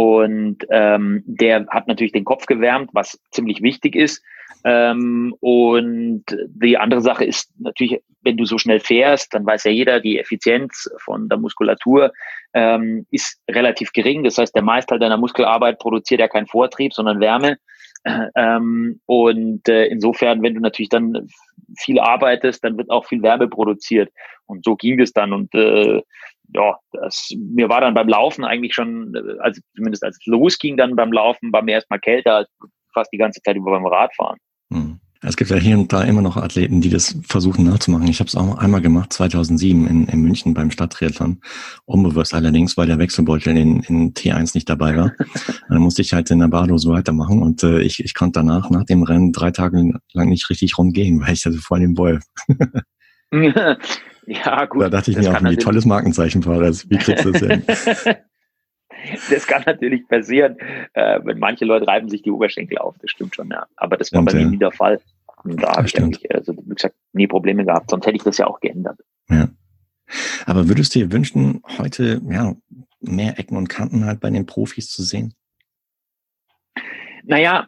Und 0.00 0.64
ähm, 0.70 1.22
der 1.26 1.66
hat 1.68 1.86
natürlich 1.86 2.12
den 2.12 2.24
Kopf 2.24 2.46
gewärmt, 2.46 2.88
was 2.94 3.20
ziemlich 3.32 3.60
wichtig 3.60 3.94
ist. 3.94 4.24
Ähm, 4.64 5.34
und 5.40 6.24
die 6.48 6.78
andere 6.78 7.02
Sache 7.02 7.26
ist 7.26 7.50
natürlich, 7.58 8.02
wenn 8.22 8.38
du 8.38 8.46
so 8.46 8.56
schnell 8.56 8.80
fährst, 8.80 9.34
dann 9.34 9.44
weiß 9.44 9.64
ja 9.64 9.72
jeder, 9.72 10.00
die 10.00 10.18
Effizienz 10.18 10.90
von 11.04 11.28
der 11.28 11.36
Muskulatur 11.36 12.12
ähm, 12.54 13.06
ist 13.10 13.42
relativ 13.50 13.92
gering. 13.92 14.24
Das 14.24 14.38
heißt, 14.38 14.54
der 14.54 14.62
Meister 14.62 14.98
deiner 14.98 15.18
Muskelarbeit 15.18 15.78
produziert 15.78 16.20
ja 16.20 16.28
keinen 16.28 16.46
Vortrieb, 16.46 16.94
sondern 16.94 17.20
Wärme. 17.20 17.58
Ähm, 18.34 18.98
und 19.04 19.68
äh, 19.68 19.84
insofern, 19.84 20.42
wenn 20.42 20.54
du 20.54 20.60
natürlich 20.60 20.88
dann 20.88 21.28
viel 21.76 22.00
arbeitest, 22.00 22.64
dann 22.64 22.78
wird 22.78 22.88
auch 22.88 23.04
viel 23.04 23.22
Wärme 23.22 23.46
produziert. 23.46 24.10
Und 24.46 24.64
so 24.64 24.74
ging 24.74 24.98
es 25.00 25.12
dann. 25.12 25.34
Und 25.34 25.54
äh, 25.54 26.00
ja, 26.54 26.76
das, 26.92 27.30
mir 27.36 27.68
war 27.68 27.80
dann 27.80 27.94
beim 27.94 28.08
Laufen 28.08 28.44
eigentlich 28.44 28.74
schon, 28.74 29.12
also 29.40 29.60
zumindest 29.74 30.04
als 30.04 30.16
es 30.18 30.26
losging 30.26 30.76
dann 30.76 30.96
beim 30.96 31.12
Laufen, 31.12 31.52
war 31.52 31.62
mir 31.62 31.72
erstmal 31.72 32.00
kälter 32.00 32.36
als 32.36 32.50
fast 32.92 33.12
die 33.12 33.18
ganze 33.18 33.40
Zeit 33.42 33.56
über 33.56 33.70
beim 33.70 33.86
Radfahren. 33.86 34.38
Hm. 34.72 35.00
Es 35.22 35.36
gibt 35.36 35.50
ja 35.50 35.58
hier 35.58 35.76
und 35.76 35.92
da 35.92 36.02
immer 36.02 36.22
noch 36.22 36.38
Athleten, 36.38 36.80
die 36.80 36.88
das 36.88 37.14
versuchen 37.28 37.66
nachzumachen. 37.66 38.08
Ich 38.08 38.20
habe 38.20 38.28
es 38.28 38.36
auch 38.36 38.56
einmal 38.56 38.80
gemacht, 38.80 39.12
2007 39.12 39.86
in, 39.86 40.06
in 40.06 40.22
München 40.22 40.54
beim 40.54 40.70
Stadttriathlon. 40.70 41.42
Unbewusst 41.84 42.32
allerdings, 42.32 42.78
weil 42.78 42.86
der 42.86 42.98
Wechselbeutel 42.98 43.54
in, 43.54 43.82
in 43.82 44.14
T1 44.14 44.52
nicht 44.54 44.70
dabei 44.70 44.96
war. 44.96 45.12
dann 45.68 45.82
musste 45.82 46.00
ich 46.00 46.14
halt 46.14 46.30
in 46.30 46.38
der 46.38 46.48
Badose 46.48 46.88
weitermachen 46.88 47.42
und 47.42 47.62
äh, 47.62 47.82
ich, 47.82 48.02
ich 48.02 48.14
konnte 48.14 48.40
danach, 48.40 48.70
nach 48.70 48.84
dem 48.84 49.02
Rennen, 49.02 49.32
drei 49.32 49.50
Tage 49.50 49.92
lang 50.14 50.28
nicht 50.30 50.48
richtig 50.48 50.78
rumgehen, 50.78 51.20
weil 51.20 51.34
ich 51.34 51.44
also 51.44 51.58
vor 51.58 51.78
dem 51.78 51.98
Wolf. 51.98 52.24
Ja, 54.30 54.64
gut. 54.66 54.82
Da 54.82 54.88
dachte 54.88 55.10
ich 55.10 55.16
mir 55.16 55.28
auch, 55.28 55.42
wie 55.42 55.56
tolles 55.56 55.84
Markenzeichen 55.84 56.44
war 56.46 56.60
das. 56.60 56.88
Wie 56.88 56.98
kriegst 56.98 57.24
du 57.24 57.32
das 57.32 57.42
hin? 57.42 57.64
das 59.30 59.46
kann 59.48 59.64
natürlich 59.66 60.06
passieren. 60.06 60.56
Äh, 60.92 61.18
wenn 61.24 61.40
manche 61.40 61.64
Leute 61.64 61.88
reiben 61.88 62.08
sich 62.08 62.22
die 62.22 62.30
Oberschenkel 62.30 62.78
auf, 62.78 62.94
das 63.00 63.10
stimmt 63.10 63.34
schon, 63.34 63.48
ja. 63.50 63.66
Aber 63.74 63.96
das 63.96 64.12
war 64.12 64.22
bei 64.22 64.34
mir 64.34 64.46
nie 64.46 64.58
der 64.58 64.70
Fall. 64.70 65.00
Und 65.42 65.60
da 65.60 65.72
habe 65.72 65.88
ich 65.88 65.98
eigentlich, 65.98 66.32
also, 66.32 66.56
wie 66.56 66.74
gesagt, 66.74 66.94
nie 67.12 67.26
Probleme 67.26 67.64
gehabt. 67.64 67.90
Sonst 67.90 68.06
hätte 68.06 68.16
ich 68.16 68.22
das 68.22 68.38
ja 68.38 68.46
auch 68.46 68.60
geändert. 68.60 69.00
Ja. 69.28 69.48
Aber 70.46 70.68
würdest 70.68 70.94
du 70.94 71.00
dir 71.00 71.10
wünschen, 71.10 71.62
heute 71.78 72.20
ja, 72.30 72.54
mehr 73.00 73.36
Ecken 73.36 73.56
und 73.56 73.68
Kanten 73.68 74.04
halt 74.04 74.20
bei 74.20 74.30
den 74.30 74.46
Profis 74.46 74.90
zu 74.90 75.02
sehen? 75.02 75.34
Naja, 77.24 77.66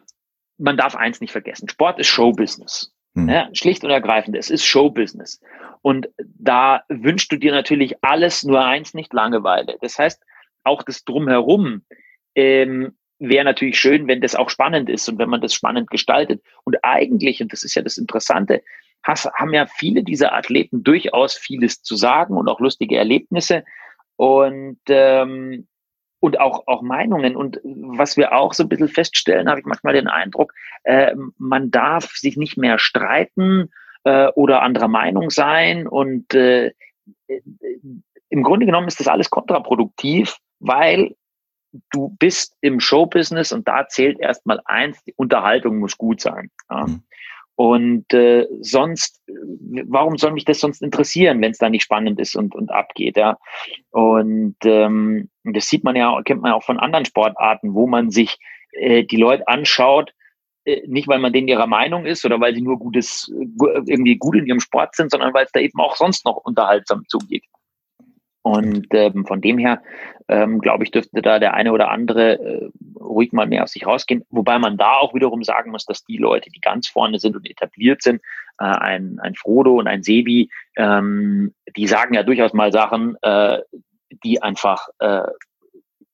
man 0.57 0.77
darf 0.77 0.95
eins 0.95 1.19
nicht 1.19 1.33
vergessen. 1.33 1.67
Sport 1.67 1.99
ist 1.99 2.07
Showbusiness. 2.07 2.92
Hm. 3.15 3.29
Ja, 3.29 3.49
schlicht 3.53 3.83
und 3.83 3.91
ergreifend, 3.91 4.35
es 4.35 4.49
ist 4.49 4.65
Showbusiness. 4.65 5.39
Und 5.81 6.09
da 6.17 6.83
wünschst 6.89 7.31
du 7.31 7.37
dir 7.37 7.51
natürlich 7.51 8.03
alles, 8.03 8.43
nur 8.43 8.63
eins, 8.63 8.93
nicht 8.93 9.13
Langeweile. 9.13 9.77
Das 9.81 9.99
heißt, 9.99 10.23
auch 10.63 10.81
das 10.83 11.03
Drumherum 11.03 11.83
ähm, 12.35 12.93
wäre 13.19 13.45
natürlich 13.45 13.79
schön, 13.79 14.07
wenn 14.07 14.21
das 14.21 14.35
auch 14.35 14.49
spannend 14.49 14.89
ist 14.89 15.07
und 15.09 15.19
wenn 15.19 15.29
man 15.29 15.41
das 15.41 15.53
spannend 15.53 15.89
gestaltet. 15.89 16.41
Und 16.63 16.77
eigentlich, 16.83 17.41
und 17.41 17.53
das 17.53 17.63
ist 17.63 17.75
ja 17.75 17.81
das 17.81 17.97
Interessante, 17.97 18.63
hast, 19.03 19.31
haben 19.33 19.53
ja 19.53 19.67
viele 19.67 20.03
dieser 20.03 20.33
Athleten 20.33 20.83
durchaus 20.83 21.35
vieles 21.35 21.83
zu 21.83 21.95
sagen 21.95 22.35
und 22.35 22.47
auch 22.47 22.59
lustige 22.59 22.97
Erlebnisse 22.97 23.63
und 24.15 24.79
ähm, 24.87 25.67
und 26.23 26.39
auch, 26.39 26.67
auch 26.67 26.81
Meinungen. 26.81 27.35
Und 27.35 27.59
was 27.65 28.15
wir 28.15 28.31
auch 28.31 28.53
so 28.53 28.63
ein 28.63 28.69
bisschen 28.69 28.87
feststellen, 28.87 29.49
habe 29.49 29.59
ich 29.59 29.65
manchmal 29.65 29.93
den 29.93 30.07
Eindruck, 30.07 30.53
äh, 30.85 31.13
man 31.37 31.69
darf 31.69 32.15
sich 32.15 32.37
nicht 32.37 32.55
mehr 32.55 32.79
streiten 32.79 33.73
äh, 34.05 34.29
oder 34.29 34.61
anderer 34.61 34.87
Meinung 34.87 35.29
sein. 35.29 35.85
Und 35.85 36.33
äh, 36.33 36.71
im 38.29 38.41
Grunde 38.41 38.65
genommen 38.65 38.87
ist 38.87 39.01
das 39.01 39.09
alles 39.09 39.29
kontraproduktiv, 39.29 40.37
weil 40.59 41.13
du 41.91 42.15
bist 42.19 42.55
im 42.61 42.79
Showbusiness 42.79 43.51
und 43.51 43.67
da 43.67 43.89
zählt 43.89 44.17
erstmal 44.17 44.61
eins, 44.63 45.03
die 45.03 45.13
Unterhaltung 45.17 45.79
muss 45.79 45.97
gut 45.97 46.21
sein. 46.21 46.51
Ja. 46.69 46.87
Mhm. 46.87 47.03
Und 47.55 48.13
äh, 48.13 48.47
sonst, 48.61 49.21
warum 49.27 50.17
soll 50.17 50.31
mich 50.31 50.45
das 50.45 50.61
sonst 50.61 50.81
interessieren, 50.81 51.41
wenn 51.41 51.51
es 51.51 51.57
da 51.57 51.69
nicht 51.69 51.83
spannend 51.83 52.17
ist 52.21 52.35
und, 52.37 52.55
und 52.55 52.71
abgeht, 52.71 53.17
ja? 53.17 53.37
Und 53.91 54.55
ähm, 54.63 55.29
das 55.43 55.67
sieht 55.67 55.83
man 55.83 55.95
ja, 55.95 56.21
kennt 56.23 56.41
man 56.41 56.51
ja 56.51 56.55
auch 56.55 56.63
von 56.63 56.79
anderen 56.79 57.05
Sportarten, 57.05 57.73
wo 57.73 57.87
man 57.87 58.09
sich 58.09 58.37
äh, 58.71 59.03
die 59.03 59.17
Leute 59.17 59.47
anschaut, 59.47 60.13
äh, 60.65 60.81
nicht 60.87 61.07
weil 61.07 61.19
man 61.19 61.33
denen 61.33 61.47
ihrer 61.47 61.67
Meinung 61.67 62.05
ist 62.05 62.25
oder 62.25 62.39
weil 62.39 62.55
sie 62.55 62.61
nur 62.61 62.79
gutes, 62.79 63.31
irgendwie 63.85 64.17
gut 64.17 64.35
in 64.35 64.45
ihrem 64.45 64.59
Sport 64.59 64.95
sind, 64.95 65.11
sondern 65.11 65.33
weil 65.33 65.45
es 65.45 65.51
da 65.51 65.59
eben 65.59 65.79
auch 65.79 65.95
sonst 65.95 66.25
noch 66.25 66.37
unterhaltsam 66.37 67.03
zugeht. 67.07 67.43
Und 68.43 68.87
ähm, 68.91 69.25
von 69.25 69.39
dem 69.39 69.57
her, 69.57 69.81
ähm, 70.27 70.59
glaube 70.59 70.83
ich, 70.83 70.91
dürfte 70.91 71.21
da 71.21 71.39
der 71.39 71.53
eine 71.53 71.71
oder 71.71 71.89
andere 71.89 72.39
äh, 72.39 72.69
ruhig 72.99 73.31
mal 73.31 73.47
mehr 73.47 73.63
aus 73.63 73.71
sich 73.71 73.87
rausgehen. 73.87 74.25
Wobei 74.31 74.59
man 74.59 74.77
da 74.77 74.97
auch 74.97 75.13
wiederum 75.13 75.43
sagen 75.43 75.71
muss, 75.71 75.85
dass 75.85 76.03
die 76.03 76.17
Leute, 76.17 76.49
die 76.49 76.59
ganz 76.59 76.89
vorne 76.89 77.19
sind 77.19 77.37
und 77.37 77.49
etabliert 77.49 78.03
sind, 78.03 78.21
äh, 78.59 78.65
ein, 78.65 79.17
ein 79.21 79.35
Frodo 79.35 79.75
und 79.75 79.87
ein 79.87 80.03
Sebi, 80.03 80.49
ähm, 80.75 81.53
die 81.77 81.87
sagen 81.87 82.15
ja 82.15 82.23
durchaus 82.23 82.51
mal 82.51 82.73
Sachen, 82.73 83.15
äh, 83.21 83.59
die 84.23 84.41
einfach 84.41 84.87
äh, 84.99 85.27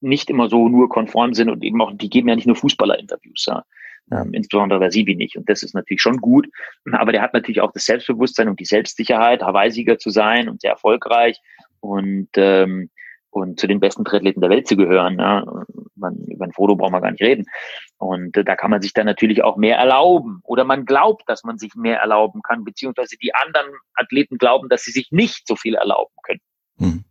nicht 0.01 0.29
immer 0.29 0.49
so 0.49 0.69
nur 0.69 0.89
konform 0.89 1.33
sind 1.33 1.49
und 1.49 1.63
eben 1.63 1.81
auch, 1.81 1.91
die 1.93 2.09
geben 2.09 2.29
ja 2.29 2.35
nicht 2.35 2.47
nur 2.47 2.55
Fußballer-Interviews, 2.55 3.45
ja. 3.47 3.63
Ähm, 4.11 4.33
insbesondere 4.33 4.79
der 4.79 4.91
Sibi 4.91 5.15
nicht. 5.15 5.37
Und 5.37 5.47
das 5.49 5.61
ist 5.61 5.75
natürlich 5.75 6.01
schon 6.01 6.17
gut. 6.17 6.47
Aber 6.91 7.11
der 7.11 7.21
hat 7.21 7.33
natürlich 7.33 7.61
auch 7.61 7.71
das 7.71 7.85
Selbstbewusstsein 7.85 8.49
und 8.49 8.59
die 8.59 8.65
Selbstsicherheit, 8.65 9.43
Hawaii-Sieger 9.43 9.99
zu 9.99 10.09
sein 10.09 10.49
und 10.49 10.61
sehr 10.61 10.71
erfolgreich 10.71 11.39
und, 11.79 12.29
ähm, 12.35 12.89
und 13.29 13.59
zu 13.59 13.67
den 13.67 13.79
besten 13.79 14.05
Triathleten 14.05 14.41
der 14.41 14.49
Welt 14.49 14.67
zu 14.67 14.75
gehören. 14.77 15.19
Ja. 15.19 15.45
Man, 15.95 16.15
über 16.27 16.45
ein 16.45 16.53
Foto 16.53 16.75
braucht 16.75 16.91
man 16.91 17.03
gar 17.03 17.11
nicht 17.11 17.21
reden. 17.21 17.45
Und 17.99 18.35
äh, 18.35 18.43
da 18.43 18.55
kann 18.55 18.71
man 18.71 18.81
sich 18.81 18.93
dann 18.93 19.05
natürlich 19.05 19.43
auch 19.43 19.57
mehr 19.57 19.77
erlauben. 19.77 20.39
Oder 20.43 20.63
man 20.63 20.85
glaubt, 20.85 21.23
dass 21.27 21.43
man 21.43 21.59
sich 21.59 21.75
mehr 21.75 21.99
erlauben 21.99 22.41
kann, 22.41 22.63
beziehungsweise 22.63 23.15
die 23.21 23.35
anderen 23.35 23.69
Athleten 23.93 24.39
glauben, 24.39 24.69
dass 24.69 24.83
sie 24.83 24.91
sich 24.91 25.11
nicht 25.11 25.45
so 25.45 25.55
viel 25.55 25.75
erlauben 25.75 26.15
können. 26.23 26.41
Hm. 26.79 27.03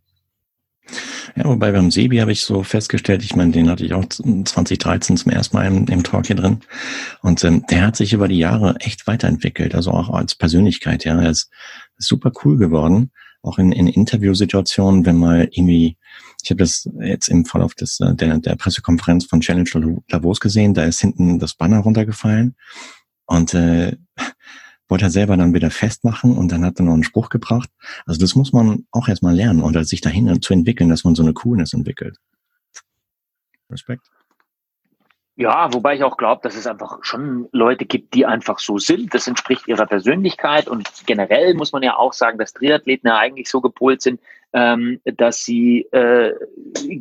Ja, 1.36 1.44
wobei 1.44 1.72
beim 1.72 1.90
Sebi 1.90 2.18
habe 2.18 2.32
ich 2.32 2.42
so 2.42 2.62
festgestellt, 2.62 3.22
ich 3.22 3.36
meine, 3.36 3.52
den 3.52 3.70
hatte 3.70 3.84
ich 3.84 3.92
auch 3.92 4.04
2013 4.04 5.16
zum 5.16 5.32
ersten 5.32 5.56
Mal 5.56 5.66
im, 5.66 5.86
im 5.86 6.02
Talk 6.02 6.26
hier 6.26 6.36
drin. 6.36 6.60
Und 7.22 7.44
ähm, 7.44 7.64
der 7.70 7.86
hat 7.86 7.96
sich 7.96 8.12
über 8.12 8.28
die 8.28 8.38
Jahre 8.38 8.76
echt 8.80 9.06
weiterentwickelt, 9.06 9.74
also 9.74 9.90
auch 9.90 10.10
als 10.10 10.34
Persönlichkeit, 10.34 11.04
ja. 11.04 11.20
Er 11.20 11.30
ist, 11.30 11.50
ist 11.96 12.08
super 12.08 12.32
cool 12.44 12.58
geworden 12.58 13.10
auch 13.42 13.58
in, 13.58 13.72
in 13.72 13.86
Interviewsituationen, 13.86 15.06
wenn 15.06 15.16
mal 15.16 15.48
irgendwie, 15.50 15.96
ich 16.42 16.50
habe 16.50 16.58
das 16.58 16.88
jetzt 17.00 17.28
im 17.28 17.44
Verlauf 17.44 17.74
des, 17.74 18.00
äh, 18.00 18.14
der, 18.14 18.38
der 18.38 18.56
Pressekonferenz 18.56 19.26
von 19.26 19.40
Challenge 19.40 20.00
Davos 20.08 20.40
gesehen, 20.40 20.74
da 20.74 20.84
ist 20.84 21.00
hinten 21.00 21.38
das 21.38 21.54
Banner 21.54 21.78
runtergefallen 21.78 22.56
und 23.26 23.54
äh, 23.54 23.96
wollte 24.88 25.06
er 25.06 25.10
selber 25.10 25.36
dann 25.36 25.54
wieder 25.54 25.70
festmachen 25.70 26.36
und 26.36 26.50
dann 26.50 26.64
hat 26.64 26.78
er 26.78 26.84
noch 26.84 26.94
einen 26.94 27.04
Spruch 27.04 27.28
gebracht. 27.28 27.70
Also 28.06 28.20
das 28.20 28.34
muss 28.34 28.52
man 28.52 28.86
auch 28.90 29.08
erstmal 29.08 29.34
lernen 29.34 29.62
oder 29.62 29.84
sich 29.84 30.00
dahin 30.00 30.40
zu 30.40 30.52
entwickeln, 30.52 30.88
dass 30.88 31.04
man 31.04 31.14
so 31.14 31.22
eine 31.22 31.34
Coolness 31.34 31.72
entwickelt. 31.72 32.16
Respekt. 33.70 34.10
Ja, 35.40 35.72
wobei 35.72 35.94
ich 35.94 36.02
auch 36.02 36.16
glaube, 36.16 36.40
dass 36.42 36.56
es 36.56 36.66
einfach 36.66 36.98
schon 37.02 37.48
Leute 37.52 37.84
gibt, 37.84 38.12
die 38.14 38.26
einfach 38.26 38.58
so 38.58 38.78
sind. 38.78 39.14
Das 39.14 39.28
entspricht 39.28 39.68
ihrer 39.68 39.86
Persönlichkeit. 39.86 40.66
Und 40.66 40.90
generell 41.06 41.54
muss 41.54 41.70
man 41.70 41.84
ja 41.84 41.96
auch 41.96 42.12
sagen, 42.12 42.38
dass 42.38 42.54
Triathleten 42.54 43.08
ja 43.08 43.18
eigentlich 43.18 43.48
so 43.48 43.60
gepolt 43.60 44.02
sind, 44.02 44.20
ähm, 44.52 45.00
dass 45.04 45.44
sie 45.44 45.82
äh, 45.92 46.34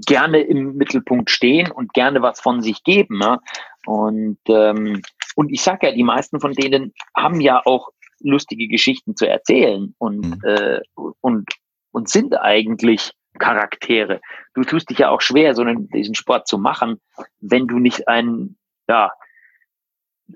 gerne 0.06 0.42
im 0.42 0.76
Mittelpunkt 0.76 1.32
stehen 1.32 1.72
und 1.72 1.96
gerne 1.96 2.22
was 2.22 2.40
von 2.40 2.62
sich 2.62 2.84
geben. 2.84 3.18
Ne? 3.18 3.40
Und, 3.88 4.38
ähm, 4.50 5.02
und 5.38 5.52
ich 5.52 5.62
sage 5.62 5.86
ja, 5.88 5.94
die 5.94 6.04
meisten 6.04 6.40
von 6.40 6.54
denen 6.54 6.94
haben 7.16 7.40
ja 7.42 7.62
auch 7.64 7.90
lustige 8.22 8.68
Geschichten 8.68 9.16
zu 9.16 9.30
erzählen 9.30 9.94
und, 10.00 10.26
mhm. 10.26 10.42
äh, 10.44 10.80
und, 11.22 11.48
und 11.92 12.10
sind 12.10 12.36
eigentlich 12.36 13.12
Charaktere. 13.38 14.20
Du 14.56 14.64
tust 14.64 14.90
dich 14.90 14.98
ja 14.98 15.10
auch 15.10 15.22
schwer, 15.22 15.54
so 15.54 15.62
einen, 15.62 15.90
diesen 15.90 16.16
Sport 16.16 16.48
zu 16.48 16.58
machen, 16.58 17.00
wenn 17.40 17.68
du 17.68 17.78
nicht 17.78 18.08
ein, 18.08 18.58
ja, 18.90 19.12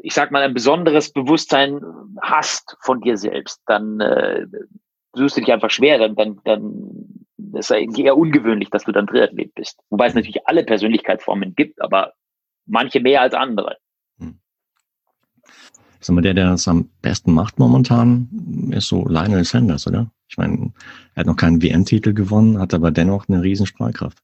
ich 0.04 0.14
sag 0.14 0.30
mal, 0.30 0.44
ein 0.44 0.54
besonderes 0.54 1.12
Bewusstsein 1.12 1.82
hast 2.22 2.78
von 2.82 3.02
dir 3.02 3.18
selbst, 3.18 3.60
dann 3.66 4.00
äh, 4.02 4.46
tust 5.16 5.36
du 5.36 5.42
dich 5.42 5.52
einfach 5.52 5.72
schwer, 5.72 5.98
dann, 5.98 6.16
dann, 6.16 6.42
dann 6.44 7.26
ist 7.56 7.72
es 7.72 7.98
eher 7.98 8.16
ungewöhnlich, 8.16 8.70
dass 8.70 8.84
du 8.84 8.92
dann 8.92 9.08
Triathlet 9.08 9.56
bist. 9.56 9.80
Wobei 9.90 10.06
es 10.06 10.14
natürlich 10.14 10.48
alle 10.48 10.64
Persönlichkeitsformen 10.64 11.56
gibt, 11.56 11.82
aber 11.82 12.14
manche 12.68 13.00
mehr 13.00 13.22
als 13.22 13.34
andere. 13.34 13.78
Hm. 16.02 16.04
Sag 16.04 16.16
mal, 16.16 16.22
der, 16.22 16.34
der 16.34 16.54
es 16.54 16.68
am 16.68 16.90
besten 17.02 17.34
macht 17.34 17.60
momentan, 17.60 18.28
ist 18.72 18.88
so 18.88 19.08
Lionel 19.08 19.44
Sanders, 19.44 19.88
oder? 19.88 20.12
Ich 20.28 20.38
meine, 20.38 20.72
er 21.14 21.22
hat 21.22 21.28
noch 21.28 21.36
keinen 21.36 21.62
WM-Titel 21.62 22.14
gewonnen, 22.14 22.60
hat 22.60 22.74
aber 22.74 22.92
dennoch 22.92 23.28
eine 23.28 23.44
riesen 23.44 23.68
Strahlkraft. 23.68 24.18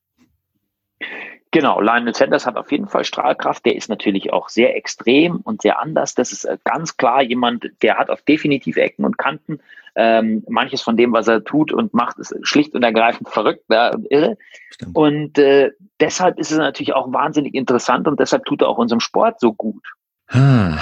Genau, 1.51 1.79
Lionel 1.79 2.13
Sanders 2.13 2.45
hat 2.45 2.57
auf 2.57 2.71
jeden 2.71 2.87
Fall 2.87 3.05
Strahlkraft. 3.05 3.65
Der 3.65 3.75
ist 3.75 3.89
natürlich 3.89 4.33
auch 4.33 4.49
sehr 4.49 4.75
extrem 4.75 5.37
und 5.37 5.61
sehr 5.61 5.79
anders. 5.79 6.13
Das 6.13 6.31
ist 6.31 6.43
äh, 6.43 6.57
ganz 6.63 6.97
klar 6.97 7.21
jemand, 7.21 7.69
der 7.81 7.97
hat 7.97 8.09
auf 8.09 8.21
definitiv 8.21 8.75
Ecken 8.75 9.05
und 9.05 9.17
Kanten. 9.17 9.59
Ähm, 9.95 10.43
manches 10.47 10.81
von 10.81 10.97
dem, 10.97 11.13
was 11.13 11.27
er 11.27 11.43
tut 11.43 11.71
und 11.71 11.93
macht, 11.93 12.19
ist 12.19 12.35
schlicht 12.43 12.75
und 12.75 12.83
ergreifend 12.83 13.29
verrückt 13.29 13.63
ja, 13.69 13.93
und 13.93 14.05
irre. 14.11 14.37
Stimmt. 14.71 14.95
Und 14.95 15.37
äh, 15.39 15.71
deshalb 15.99 16.37
ist 16.37 16.51
es 16.51 16.57
natürlich 16.57 16.93
auch 16.93 17.11
wahnsinnig 17.11 17.55
interessant 17.55 18.07
und 18.07 18.19
deshalb 18.19 18.45
tut 18.45 18.61
er 18.61 18.67
auch 18.67 18.77
unserem 18.77 18.99
Sport 18.99 19.39
so 19.39 19.53
gut. 19.53 19.83
Ah, 20.29 20.77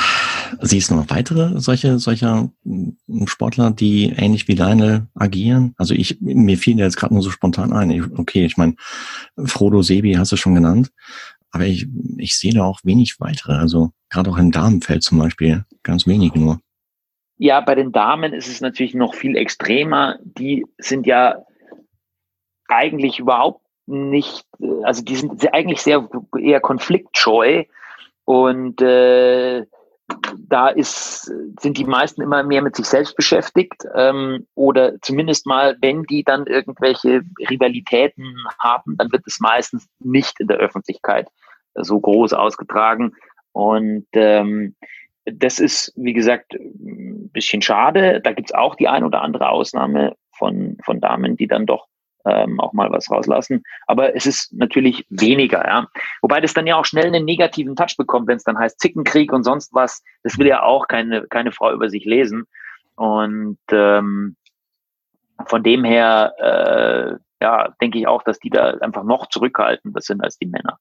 siehst 0.62 0.90
du 0.90 0.96
noch 0.96 1.10
weitere 1.10 1.60
solche, 1.60 2.00
solcher 2.00 2.50
hm, 2.64 2.98
Sportler, 3.26 3.72
die 3.72 4.10
ähnlich 4.16 4.48
wie 4.48 4.56
Lionel 4.56 5.08
agieren? 5.16 5.74
Also 5.78 5.94
ich, 5.94 6.20
mir 6.22 6.58
fiel 6.58 6.78
jetzt 6.80 6.98
gerade 6.98 7.14
nur 7.14 7.24
so 7.24 7.30
spontan 7.30 7.74
ein. 7.74 7.92
Ich, 7.92 8.04
okay, 8.18 8.46
ich 8.46 8.58
meine, 8.58 8.76
Frodo 9.46 9.82
Sebi 9.82 10.14
hast 10.14 10.32
du 10.32 10.38
schon 10.38 10.56
genannt, 10.56 10.92
aber 11.52 11.66
ich, 11.66 11.88
ich 12.18 12.38
sehe 12.38 12.54
da 12.54 12.64
auch 12.64 12.80
wenig 12.84 13.20
weitere. 13.20 13.54
Also 13.54 13.92
gerade 14.10 14.30
auch 14.30 14.38
im 14.38 14.52
Damenfeld 14.52 15.04
zum 15.04 15.20
Beispiel, 15.20 15.66
ganz 15.84 16.08
wenig 16.08 16.34
nur. 16.36 16.60
Ja, 17.38 17.60
bei 17.60 17.76
den 17.76 17.92
Damen 17.92 18.34
ist 18.34 18.48
es 18.48 18.62
natürlich 18.62 18.94
noch 18.94 19.14
viel 19.14 19.36
extremer. 19.36 20.18
Die 20.24 20.66
sind 20.78 21.06
ja 21.06 21.44
eigentlich 22.68 23.20
überhaupt 23.20 23.62
nicht, 23.88 24.46
also 24.84 25.04
die 25.04 25.16
sind 25.16 25.54
eigentlich 25.54 25.82
sehr 25.82 26.10
eher 26.40 26.60
konfliktscheu 26.60 27.66
und 28.24 28.82
äh, 28.82 29.66
da 30.48 30.70
ist, 30.70 31.32
sind 31.60 31.78
die 31.78 31.86
meisten 31.86 32.22
immer 32.22 32.44
mehr 32.44 32.62
mit 32.62 32.76
sich 32.76 32.86
selbst 32.86 33.16
beschäftigt 33.16 33.84
ähm, 33.96 34.48
oder 34.56 35.00
zumindest 35.02 35.46
mal, 35.46 35.78
wenn 35.82 36.04
die 36.04 36.24
dann 36.24 36.46
irgendwelche 36.46 37.22
Rivalitäten 37.50 38.36
haben, 38.60 38.98
dann 38.98 39.12
wird 39.12 39.24
es 39.26 39.40
meistens 39.40 39.88
nicht 40.00 40.40
in 40.40 40.48
der 40.48 40.58
Öffentlichkeit 40.58 41.28
so 41.74 42.00
groß 42.00 42.34
ausgetragen. 42.34 43.14
Und 43.52 44.08
ähm, 44.14 44.76
das 45.26 45.60
ist, 45.60 45.92
wie 45.96 46.14
gesagt, 46.14 46.54
ein 46.54 47.30
bisschen 47.32 47.62
schade. 47.62 48.22
Da 48.22 48.32
gibt's 48.32 48.54
auch 48.54 48.76
die 48.76 48.88
ein 48.88 49.04
oder 49.04 49.22
andere 49.22 49.50
Ausnahme 49.50 50.16
von, 50.32 50.78
von 50.84 51.02
Damen, 51.02 51.36
die 51.36 51.48
dann 51.48 51.66
doch 51.66 51.88
ähm, 52.26 52.60
auch 52.60 52.74
mal 52.74 52.92
was 52.92 53.10
rauslassen. 53.10 53.64
Aber 53.88 54.16
es 54.16 54.26
ist 54.26 54.54
natürlich 54.54 55.06
weniger, 55.10 55.66
ja. 55.66 55.88
Wobei 56.22 56.42
das 56.42 56.54
dann 56.54 56.68
ja 56.68 56.76
auch 56.76 56.86
schnell 56.86 57.06
einen 57.06 57.26
negativen 57.26 57.76
Touch 57.76 57.96
bekommt, 57.98 58.28
wenn 58.28 58.38
es 58.38 58.44
dann 58.44 58.58
heißt 58.58 58.80
Zickenkrieg 58.80 59.32
und 59.32 59.44
sonst 59.44 59.74
was. 59.74 60.04
Das 60.24 60.38
will 60.38 60.48
ja 60.48 60.64
auch 60.64 60.88
keine, 60.88 61.28
keine 61.28 61.52
Frau 61.52 61.72
über 61.72 61.90
sich 61.90 62.06
lesen. 62.06 62.46
Und 62.96 63.60
ähm, 63.72 64.36
von 65.46 65.64
dem 65.64 65.84
her, 65.84 66.34
äh, 66.40 67.44
ja, 67.44 67.76
denke 67.82 68.00
ich 68.00 68.08
auch, 68.08 68.24
dass 68.24 68.40
die 68.40 68.50
da 68.50 68.72
einfach 68.80 69.04
noch 69.04 69.28
zurückhaltender 69.28 70.02
sind 70.02 70.24
als 70.24 70.38
die 70.38 70.48
Männer. 70.48 70.80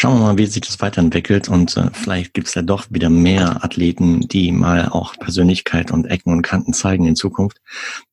Schauen 0.00 0.18
wir 0.18 0.28
mal, 0.28 0.38
wie 0.38 0.46
sich 0.46 0.62
das 0.62 0.80
weiterentwickelt 0.80 1.50
und 1.50 1.76
äh, 1.76 1.90
vielleicht 1.92 2.32
gibt 2.32 2.48
es 2.48 2.54
ja 2.54 2.62
doch 2.62 2.86
wieder 2.88 3.10
mehr 3.10 3.62
Athleten, 3.62 4.20
die 4.20 4.50
mal 4.50 4.88
auch 4.88 5.14
Persönlichkeit 5.18 5.90
und 5.90 6.06
Ecken 6.06 6.32
und 6.32 6.40
Kanten 6.40 6.72
zeigen 6.72 7.04
in 7.04 7.16
Zukunft, 7.16 7.60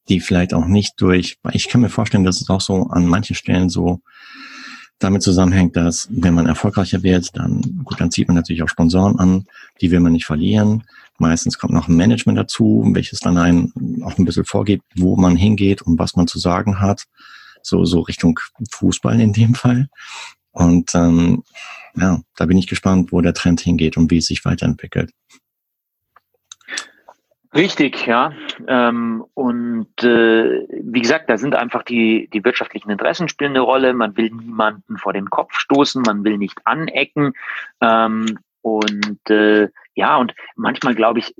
die 0.09 0.19
vielleicht 0.19 0.53
auch 0.53 0.65
nicht 0.65 0.99
durch, 0.99 1.37
ich 1.53 1.69
kann 1.69 1.79
mir 1.79 1.87
vorstellen, 1.87 2.25
dass 2.25 2.41
es 2.41 2.49
auch 2.49 2.59
so 2.59 2.87
an 2.87 3.05
manchen 3.05 3.37
Stellen 3.37 3.69
so 3.69 4.01
damit 4.99 5.21
zusammenhängt, 5.21 5.77
dass 5.77 6.09
wenn 6.11 6.33
man 6.33 6.45
erfolgreicher 6.47 7.03
wird, 7.03 7.37
dann 7.37 7.61
gut, 7.85 8.01
dann 8.01 8.11
zieht 8.11 8.27
man 8.27 8.35
natürlich 8.35 8.63
auch 8.63 8.67
Sponsoren 8.69 9.17
an, 9.17 9.45
die 9.79 9.89
will 9.89 10.01
man 10.01 10.11
nicht 10.11 10.25
verlieren. 10.25 10.83
Meistens 11.19 11.57
kommt 11.57 11.71
noch 11.71 11.87
ein 11.87 11.95
Management 11.95 12.37
dazu, 12.37 12.83
welches 12.91 13.21
dann 13.21 13.37
einen 13.37 14.03
auch 14.03 14.17
ein 14.17 14.25
bisschen 14.25 14.43
vorgibt, 14.43 14.83
wo 14.97 15.15
man 15.15 15.37
hingeht 15.37 15.83
und 15.83 15.97
was 15.97 16.17
man 16.17 16.27
zu 16.27 16.37
sagen 16.37 16.81
hat. 16.81 17.05
So, 17.61 17.85
so 17.85 18.01
Richtung 18.01 18.37
Fußball 18.71 19.21
in 19.21 19.31
dem 19.31 19.55
Fall. 19.55 19.87
Und 20.57 20.95
ähm, 20.95 21.43
ja, 21.95 22.19
da 22.35 22.45
bin 22.47 22.57
ich 22.57 22.67
gespannt, 22.67 23.11
wo 23.11 23.21
der 23.21 23.35
Trend 23.35 23.61
hingeht 23.61 23.95
und 23.95 24.09
wie 24.09 24.17
es 24.17 24.25
sich 24.25 24.43
weiterentwickelt. 24.43 25.11
Richtig, 27.53 28.07
ja. 28.07 28.33
Ähm, 28.67 29.23
und 29.35 30.03
äh, 30.03 30.67
wie 30.81 31.01
gesagt, 31.01 31.29
da 31.29 31.37
sind 31.37 31.53
einfach 31.53 31.83
die, 31.83 32.27
die 32.33 32.43
wirtschaftlichen 32.43 32.89
Interessen 32.89 33.29
spielen 33.29 33.51
eine 33.51 33.61
Rolle. 33.61 33.93
Man 33.93 34.17
will 34.17 34.31
niemanden 34.31 34.97
vor 34.97 35.13
den 35.13 35.29
Kopf 35.29 35.53
stoßen, 35.53 36.01
man 36.01 36.23
will 36.23 36.39
nicht 36.39 36.59
anecken. 36.65 37.33
Ähm, 37.79 38.39
und 38.61 39.29
äh, 39.29 39.69
ja, 39.93 40.17
und 40.17 40.33
manchmal 40.55 40.95
glaube 40.95 41.19
ich, 41.19 41.35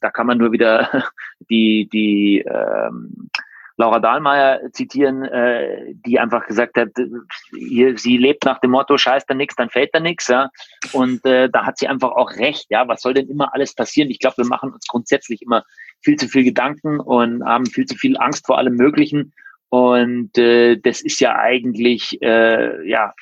da 0.00 0.10
kann 0.10 0.26
man 0.26 0.38
nur 0.38 0.50
wieder 0.50 1.04
die, 1.50 1.88
die 1.90 2.40
ähm, 2.40 3.30
Laura 3.78 4.00
Dahlmeier 4.00 4.60
zitieren, 4.72 5.22
äh, 5.24 5.94
die 6.06 6.18
einfach 6.18 6.46
gesagt 6.46 6.76
hat, 6.76 6.88
hier, 7.52 7.98
sie 7.98 8.16
lebt 8.16 8.44
nach 8.44 8.58
dem 8.60 8.70
Motto, 8.70 8.96
scheiß 8.96 9.26
da 9.26 9.34
nix, 9.34 9.54
dann 9.54 9.68
fällt 9.68 9.90
da 9.92 10.00
nix, 10.00 10.28
ja. 10.28 10.50
Und 10.92 11.24
äh, 11.26 11.50
da 11.50 11.66
hat 11.66 11.78
sie 11.78 11.88
einfach 11.88 12.12
auch 12.12 12.32
recht, 12.32 12.66
ja. 12.70 12.88
Was 12.88 13.02
soll 13.02 13.14
denn 13.14 13.28
immer 13.28 13.52
alles 13.54 13.74
passieren? 13.74 14.10
Ich 14.10 14.18
glaube, 14.18 14.38
wir 14.38 14.46
machen 14.46 14.72
uns 14.72 14.86
grundsätzlich 14.86 15.42
immer 15.42 15.62
viel 16.02 16.16
zu 16.16 16.28
viel 16.28 16.44
Gedanken 16.44 17.00
und 17.00 17.44
haben 17.44 17.66
viel 17.66 17.86
zu 17.86 17.96
viel 17.96 18.16
Angst 18.16 18.46
vor 18.46 18.58
allem 18.58 18.76
Möglichen. 18.76 19.32
Und 19.68 20.38
äh, 20.38 20.76
das 20.76 21.02
ist 21.02 21.20
ja 21.20 21.36
eigentlich, 21.36 22.20
äh, 22.22 22.88
ja, 22.88 23.12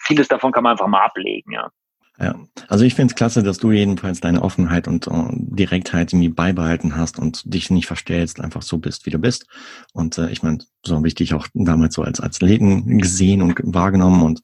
vieles 0.00 0.28
davon 0.28 0.52
kann 0.52 0.64
man 0.64 0.72
einfach 0.72 0.88
mal 0.88 1.04
ablegen, 1.04 1.52
ja. 1.52 1.70
Ja, 2.18 2.34
also 2.68 2.84
ich 2.84 2.94
finde 2.94 3.12
es 3.12 3.14
klasse, 3.14 3.42
dass 3.42 3.58
du 3.58 3.72
jedenfalls 3.72 4.20
deine 4.20 4.40
Offenheit 4.40 4.88
und 4.88 5.06
uh, 5.06 5.28
Direktheit 5.32 6.14
irgendwie 6.14 6.30
beibehalten 6.30 6.96
hast 6.96 7.18
und 7.18 7.52
dich 7.52 7.68
nicht 7.68 7.86
verstellst, 7.86 8.40
einfach 8.40 8.62
so 8.62 8.78
bist, 8.78 9.04
wie 9.04 9.10
du 9.10 9.18
bist. 9.18 9.46
Und 9.92 10.16
äh, 10.16 10.30
ich 10.30 10.42
meine, 10.42 10.58
so 10.82 10.96
habe 10.96 11.08
ich 11.08 11.14
dich 11.14 11.34
auch 11.34 11.46
damals 11.52 11.94
so 11.94 12.02
als 12.02 12.20
Athleten 12.20 12.98
gesehen 12.98 13.42
und 13.42 13.60
wahrgenommen 13.62 14.22
und 14.22 14.40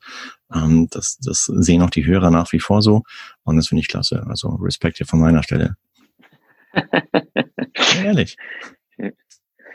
ähm, 0.55 0.89
das, 0.91 1.19
das 1.19 1.47
sehen 1.47 1.81
auch 1.81 1.89
die 1.89 2.05
Hörer 2.05 2.31
nach 2.31 2.53
wie 2.53 2.61
vor 2.61 2.83
so. 2.83 3.05
Und 3.43 3.57
das 3.57 3.69
finde 3.69 3.81
ich 3.81 3.89
klasse. 3.89 4.23
Also 4.29 4.51
Respekt 4.57 4.99
hier 4.99 5.07
von 5.07 5.21
meiner 5.21 5.43
Stelle. 5.43 5.77
Ehrlich. 8.05 8.37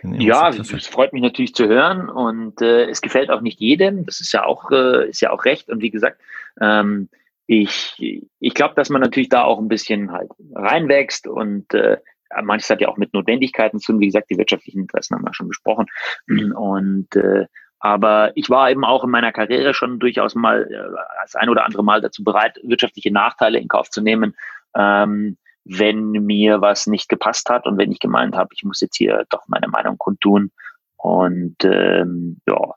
Ja, 0.04 0.50
es 0.50 0.88
freut 0.88 1.14
mich 1.14 1.24
natürlich 1.24 1.56
zu 1.56 1.68
hören 1.68 2.10
und 2.10 2.62
äh, 2.62 2.86
es 2.86 3.02
gefällt 3.02 3.32
auch 3.32 3.42
nicht 3.42 3.60
jedem. 3.60 4.06
Das 4.06 4.20
ist 4.20 4.32
ja 4.32 4.46
auch 4.46 4.70
äh, 4.70 5.10
ist 5.10 5.22
ja 5.22 5.32
auch 5.32 5.46
recht. 5.46 5.70
Und 5.70 5.82
wie 5.82 5.90
gesagt, 5.90 6.22
ähm, 6.62 7.10
ich, 7.48 7.96
ich 8.40 8.54
glaube, 8.54 8.76
dass 8.76 8.90
man 8.90 9.02
natürlich 9.02 9.30
da 9.30 9.44
auch 9.44 9.58
ein 9.58 9.70
bisschen 9.70 10.12
halt 10.12 10.30
reinwächst 10.54 11.28
und 11.28 11.74
äh, 11.74 11.98
manches 12.44 12.70
hat 12.70 12.82
ja 12.82 12.90
auch 12.90 12.98
mit 12.98 13.14
Notwendigkeiten 13.14 13.80
zu 13.80 13.94
tun. 13.94 14.02
Wie 14.02 14.08
gesagt, 14.08 14.30
die 14.30 14.38
wirtschaftlichen 14.38 14.82
Interessen 14.82 15.16
haben 15.16 15.24
wir 15.24 15.34
schon 15.34 15.48
besprochen. 15.48 15.88
Und 16.28 17.16
äh, 17.16 17.46
aber 17.80 18.32
ich 18.36 18.50
war 18.50 18.70
eben 18.72 18.84
auch 18.84 19.04
in 19.04 19.12
meiner 19.12 19.32
Karriere 19.32 19.74
schon 19.74 20.00
durchaus 20.00 20.36
mal 20.36 20.64
äh, 20.64 20.96
das 21.22 21.36
ein 21.36 21.50
oder 21.50 21.66
andere 21.66 21.84
Mal 21.84 22.02
dazu 22.02 22.24
bereit, 22.24 22.60
wirtschaftliche 22.64 23.12
Nachteile 23.12 23.60
in 23.60 23.68
Kauf 23.68 23.90
zu 23.90 24.02
nehmen, 24.02 24.36
ähm, 24.76 25.38
wenn 25.64 26.12
mir 26.12 26.60
was 26.62 26.88
nicht 26.88 27.08
gepasst 27.08 27.50
hat 27.50 27.66
und 27.66 27.78
wenn 27.78 27.92
ich 27.92 28.00
gemeint 28.00 28.36
habe, 28.36 28.50
ich 28.54 28.64
muss 28.64 28.82
jetzt 28.82 28.98
hier 28.98 29.26
doch 29.30 29.44
meine 29.48 29.68
Meinung 29.68 29.98
kundtun. 29.98 30.52
Und 30.96 31.58
ähm, 31.64 32.42
ja, 32.48 32.74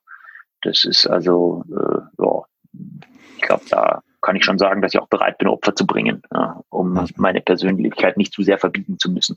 das 0.63 0.85
ist 0.85 1.07
also, 1.07 1.65
äh, 1.71 2.23
ja, 2.23 2.43
ich 3.37 3.43
glaube, 3.43 3.65
da 3.71 4.03
kann 4.21 4.37
ich 4.37 4.45
schon 4.45 4.59
sagen, 4.59 4.83
dass 4.83 4.95
ich 4.95 5.01
auch 5.01 5.09
bereit 5.09 5.39
bin, 5.39 5.49
Opfer 5.49 5.75
zu 5.75 5.87
bringen, 5.87 6.23
ja, 6.33 6.61
um 6.69 6.97
ja. 6.97 7.07
meine 7.17 7.41
Persönlichkeit 7.41 8.17
nicht 8.17 8.33
zu 8.33 8.43
sehr 8.43 8.59
verbieten 8.59 8.99
zu 8.99 9.11
müssen. 9.11 9.37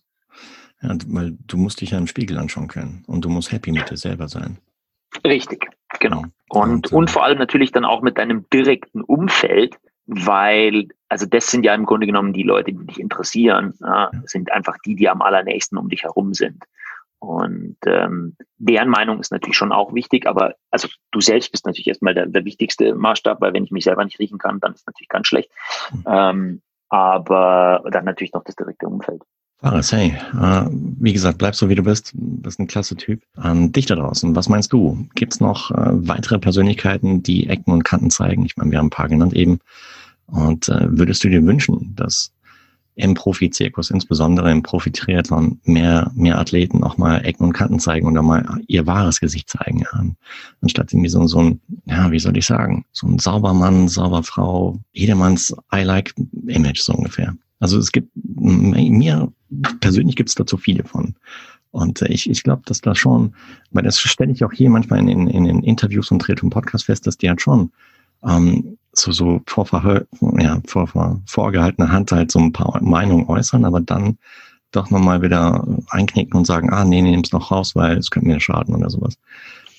Ja, 0.82 0.96
weil 1.08 1.38
du 1.48 1.58
musst 1.58 1.82
dich 1.82 1.92
ja 1.92 1.98
im 1.98 2.08
Spiegel 2.08 2.38
anschauen 2.38 2.68
können 2.68 3.04
und 3.08 3.24
du 3.24 3.30
musst 3.30 3.52
happy 3.52 3.72
mit 3.72 3.90
dir 3.90 3.98
selber 3.98 4.28
sein. 4.28 4.58
Richtig, 5.26 5.70
genau. 6.00 6.24
Und, 6.50 6.92
und, 6.92 6.92
und 6.92 7.12
vor 7.12 7.24
allem 7.24 7.38
natürlich 7.38 7.72
dann 7.72 7.86
auch 7.86 8.02
mit 8.02 8.18
deinem 8.18 8.46
direkten 8.52 9.02
Umfeld, 9.02 9.78
weil, 10.06 10.90
also 11.08 11.26
das 11.26 11.50
sind 11.50 11.64
ja 11.64 11.74
im 11.74 11.86
Grunde 11.86 12.08
genommen 12.08 12.34
die 12.34 12.44
Leute, 12.44 12.74
die 12.74 12.86
dich 12.86 13.00
interessieren, 13.00 13.74
ja, 13.80 14.12
sind 14.26 14.52
einfach 14.52 14.78
die, 14.86 14.96
die 14.96 15.08
am 15.08 15.22
allernächsten 15.22 15.78
um 15.78 15.88
dich 15.88 16.04
herum 16.04 16.34
sind. 16.34 16.64
Und 17.24 17.78
ähm, 17.86 18.36
deren 18.58 18.90
Meinung 18.90 19.22
ist 19.22 19.32
natürlich 19.32 19.56
schon 19.56 19.72
auch 19.72 19.94
wichtig, 19.94 20.28
aber 20.28 20.56
also 20.72 20.90
du 21.12 21.22
selbst 21.22 21.52
bist 21.52 21.66
natürlich 21.66 21.88
erstmal 21.88 22.14
der, 22.14 22.26
der 22.26 22.44
wichtigste 22.44 22.94
Maßstab, 22.96 23.40
weil 23.40 23.54
wenn 23.54 23.64
ich 23.64 23.72
mich 23.72 23.86
selber 23.86 24.04
nicht 24.04 24.20
riechen 24.20 24.40
kann, 24.40 24.60
dann 24.60 24.74
ist 24.74 24.82
es 24.82 24.88
natürlich 24.88 25.08
ganz 25.08 25.28
schlecht. 25.28 25.50
Mhm. 25.94 26.04
Ähm, 26.06 26.62
aber 26.90 27.82
dann 27.92 28.04
natürlich 28.04 28.34
noch 28.34 28.44
das 28.44 28.58
direkte 28.58 28.88
Umfeld. 28.88 29.22
Fares, 29.62 29.94
hey, 29.94 30.18
äh, 30.38 30.66
wie 30.70 31.14
gesagt, 31.14 31.38
bleib 31.38 31.56
so 31.56 31.70
wie 31.70 31.76
du 31.76 31.84
bist. 31.84 32.12
Du 32.14 32.42
bist 32.42 32.60
ein 32.60 32.68
klasse 32.68 32.98
Typ. 32.98 33.24
An 33.38 33.72
dich 33.72 33.86
da 33.86 33.96
draußen, 33.96 34.36
was 34.36 34.50
meinst 34.50 34.74
du? 34.74 35.08
Gibt 35.16 35.36
es 35.36 35.40
noch 35.40 35.72
äh, 35.72 35.76
weitere 35.94 36.40
Persönlichkeiten, 36.40 37.24
die 37.24 37.48
Ecken 37.48 37.72
und 37.72 37.86
Kanten 37.86 38.10
zeigen? 38.10 38.46
Ich 38.46 38.58
meine, 38.58 38.72
wir 38.72 38.80
haben 38.80 38.88
ein 38.88 38.90
paar 38.90 39.08
genannt 39.08 39.34
eben. 39.34 39.60
Und 40.28 40.68
äh, 40.68 40.88
würdest 40.90 41.24
du 41.24 41.30
dir 41.30 41.46
wünschen, 41.46 41.96
dass 41.96 42.34
im 42.96 43.16
Profi-Zirkus, 43.16 43.90
insbesondere 43.90 44.52
im 44.52 44.62
Profi-Triathlon, 44.62 45.60
mehr, 45.64 46.12
mehr 46.16 46.38
Athleten 46.38 46.84
auch 46.84 46.98
mal 46.98 47.26
Ecken 47.26 47.46
und 47.46 47.54
Kanten 47.54 47.80
zeigen 47.80 48.06
und 48.08 48.18
auch 48.18 48.24
mal 48.24 48.62
ihr 48.68 48.86
wahres 48.86 49.20
Gesicht 49.20 49.50
zeigen. 49.50 49.80
Ja. 49.80 50.06
Anstatt 50.62 50.94
irgendwie 50.94 51.10
so, 51.10 51.26
so 51.26 51.40
ein, 51.40 51.62
ja, 51.86 52.12
wie 52.12 52.20
soll 52.20 52.38
ich 52.38 52.46
sagen, 52.46 52.86
so 52.92 53.08
ein 53.08 53.20
sauber 53.20 53.54
Mann, 53.54 53.88
sauber 53.88 54.24
Frau, 54.24 54.80
jedermanns 54.92 55.56
I-like-Image 55.74 56.80
so 56.80 56.94
ungefähr. 56.94 57.36
Also 57.60 57.80
es 57.80 57.92
gibt, 57.92 58.10
mir 58.16 59.32
persönlich 59.80 60.16
gibt 60.16 60.30
es 60.30 60.36
dazu 60.36 60.58
viele 60.58 60.84
von. 60.84 61.16
Und 61.72 62.04
äh, 62.04 62.10
ich, 62.10 62.30
ich 62.30 62.44
glaube, 62.44 62.62
dass 62.66 62.82
da 62.82 62.94
schon, 62.94 63.34
weil 63.72 63.84
das 63.84 64.00
stelle 64.00 64.32
ich 64.32 64.44
auch 64.44 64.54
hier 64.54 64.70
manchmal 64.70 65.00
in, 65.00 65.08
in, 65.08 65.28
in 65.28 65.44
den 65.46 65.64
Interviews 65.64 66.12
und 66.12 66.20
Tritt 66.20 66.44
und 66.44 66.52
Podcast 66.52 66.86
fest, 66.86 67.08
dass 67.08 67.18
die 67.18 67.30
halt 67.30 67.42
schon 67.42 67.72
ähm, 68.24 68.78
so, 68.94 69.12
so 69.12 69.42
vor, 69.48 69.68
ja, 70.40 70.62
vor, 70.68 70.88
vor 70.88 71.22
vorgehaltener 71.26 71.92
Hand 71.92 72.12
halt 72.12 72.32
so 72.32 72.40
ein 72.40 72.54
paar 72.54 72.82
Meinungen 72.82 73.28
äußern, 73.28 73.66
aber 73.66 73.82
dann 73.82 74.18
doch 74.72 74.90
nochmal 74.90 75.22
wieder 75.22 75.66
einknicken 75.90 76.38
und 76.38 76.46
sagen, 76.46 76.72
ah, 76.72 76.84
nee, 76.84 77.02
nee, 77.02 77.12
nimm's 77.12 77.32
noch 77.32 77.52
raus, 77.52 77.76
weil 77.76 77.98
es 77.98 78.10
könnte 78.10 78.28
mir 78.28 78.40
schaden 78.40 78.76
oder 78.76 78.90
sowas. 78.90 79.18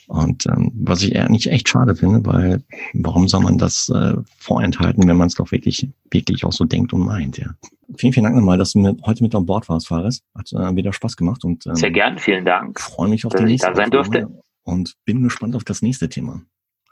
Und 0.06 0.46
ähm, 0.46 0.70
was 0.74 1.02
ich 1.02 1.14
eher 1.14 1.30
nicht 1.30 1.46
echt 1.46 1.68
schade 1.68 1.96
finde, 1.96 2.24
weil 2.26 2.62
warum 2.92 3.26
soll 3.26 3.40
man 3.40 3.56
das 3.56 3.88
äh, 3.88 4.14
vorenthalten, 4.38 5.08
wenn 5.08 5.16
man 5.16 5.28
es 5.28 5.34
doch 5.34 5.50
wirklich, 5.50 5.88
wirklich 6.10 6.44
auch 6.44 6.52
so 6.52 6.64
denkt 6.64 6.92
und 6.92 7.06
meint, 7.06 7.38
ja. 7.38 7.54
Vielen, 7.96 8.12
vielen 8.12 8.24
Dank 8.24 8.36
nochmal, 8.36 8.58
dass 8.58 8.72
du 8.72 8.80
mit, 8.80 9.02
heute 9.04 9.22
mit 9.22 9.34
an 9.34 9.46
Bord 9.46 9.68
warst, 9.68 9.88
Fares. 9.88 10.22
Hat 10.36 10.52
äh, 10.52 10.76
wieder 10.76 10.92
Spaß 10.92 11.16
gemacht 11.16 11.44
und 11.44 11.66
ähm, 11.66 11.76
sehr 11.76 11.90
gern, 11.90 12.18
vielen 12.18 12.44
Dank. 12.44 12.80
Freue 12.80 13.08
mich 13.08 13.24
auf 13.24 13.34
die 13.34 13.44
nächste 13.44 13.68
da 13.68 13.76
sein 13.76 13.90
durfte. 13.90 14.28
und 14.64 14.94
bin 15.04 15.22
gespannt 15.22 15.56
auf 15.56 15.64
das 15.64 15.80
nächste 15.80 16.08
Thema. 16.08 16.42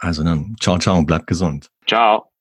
Also 0.03 0.25
dann, 0.25 0.57
ciao, 0.59 0.79
ciao, 0.79 1.01
bleibt 1.05 1.29
gesund. 1.29 1.71
Ciao. 1.87 2.32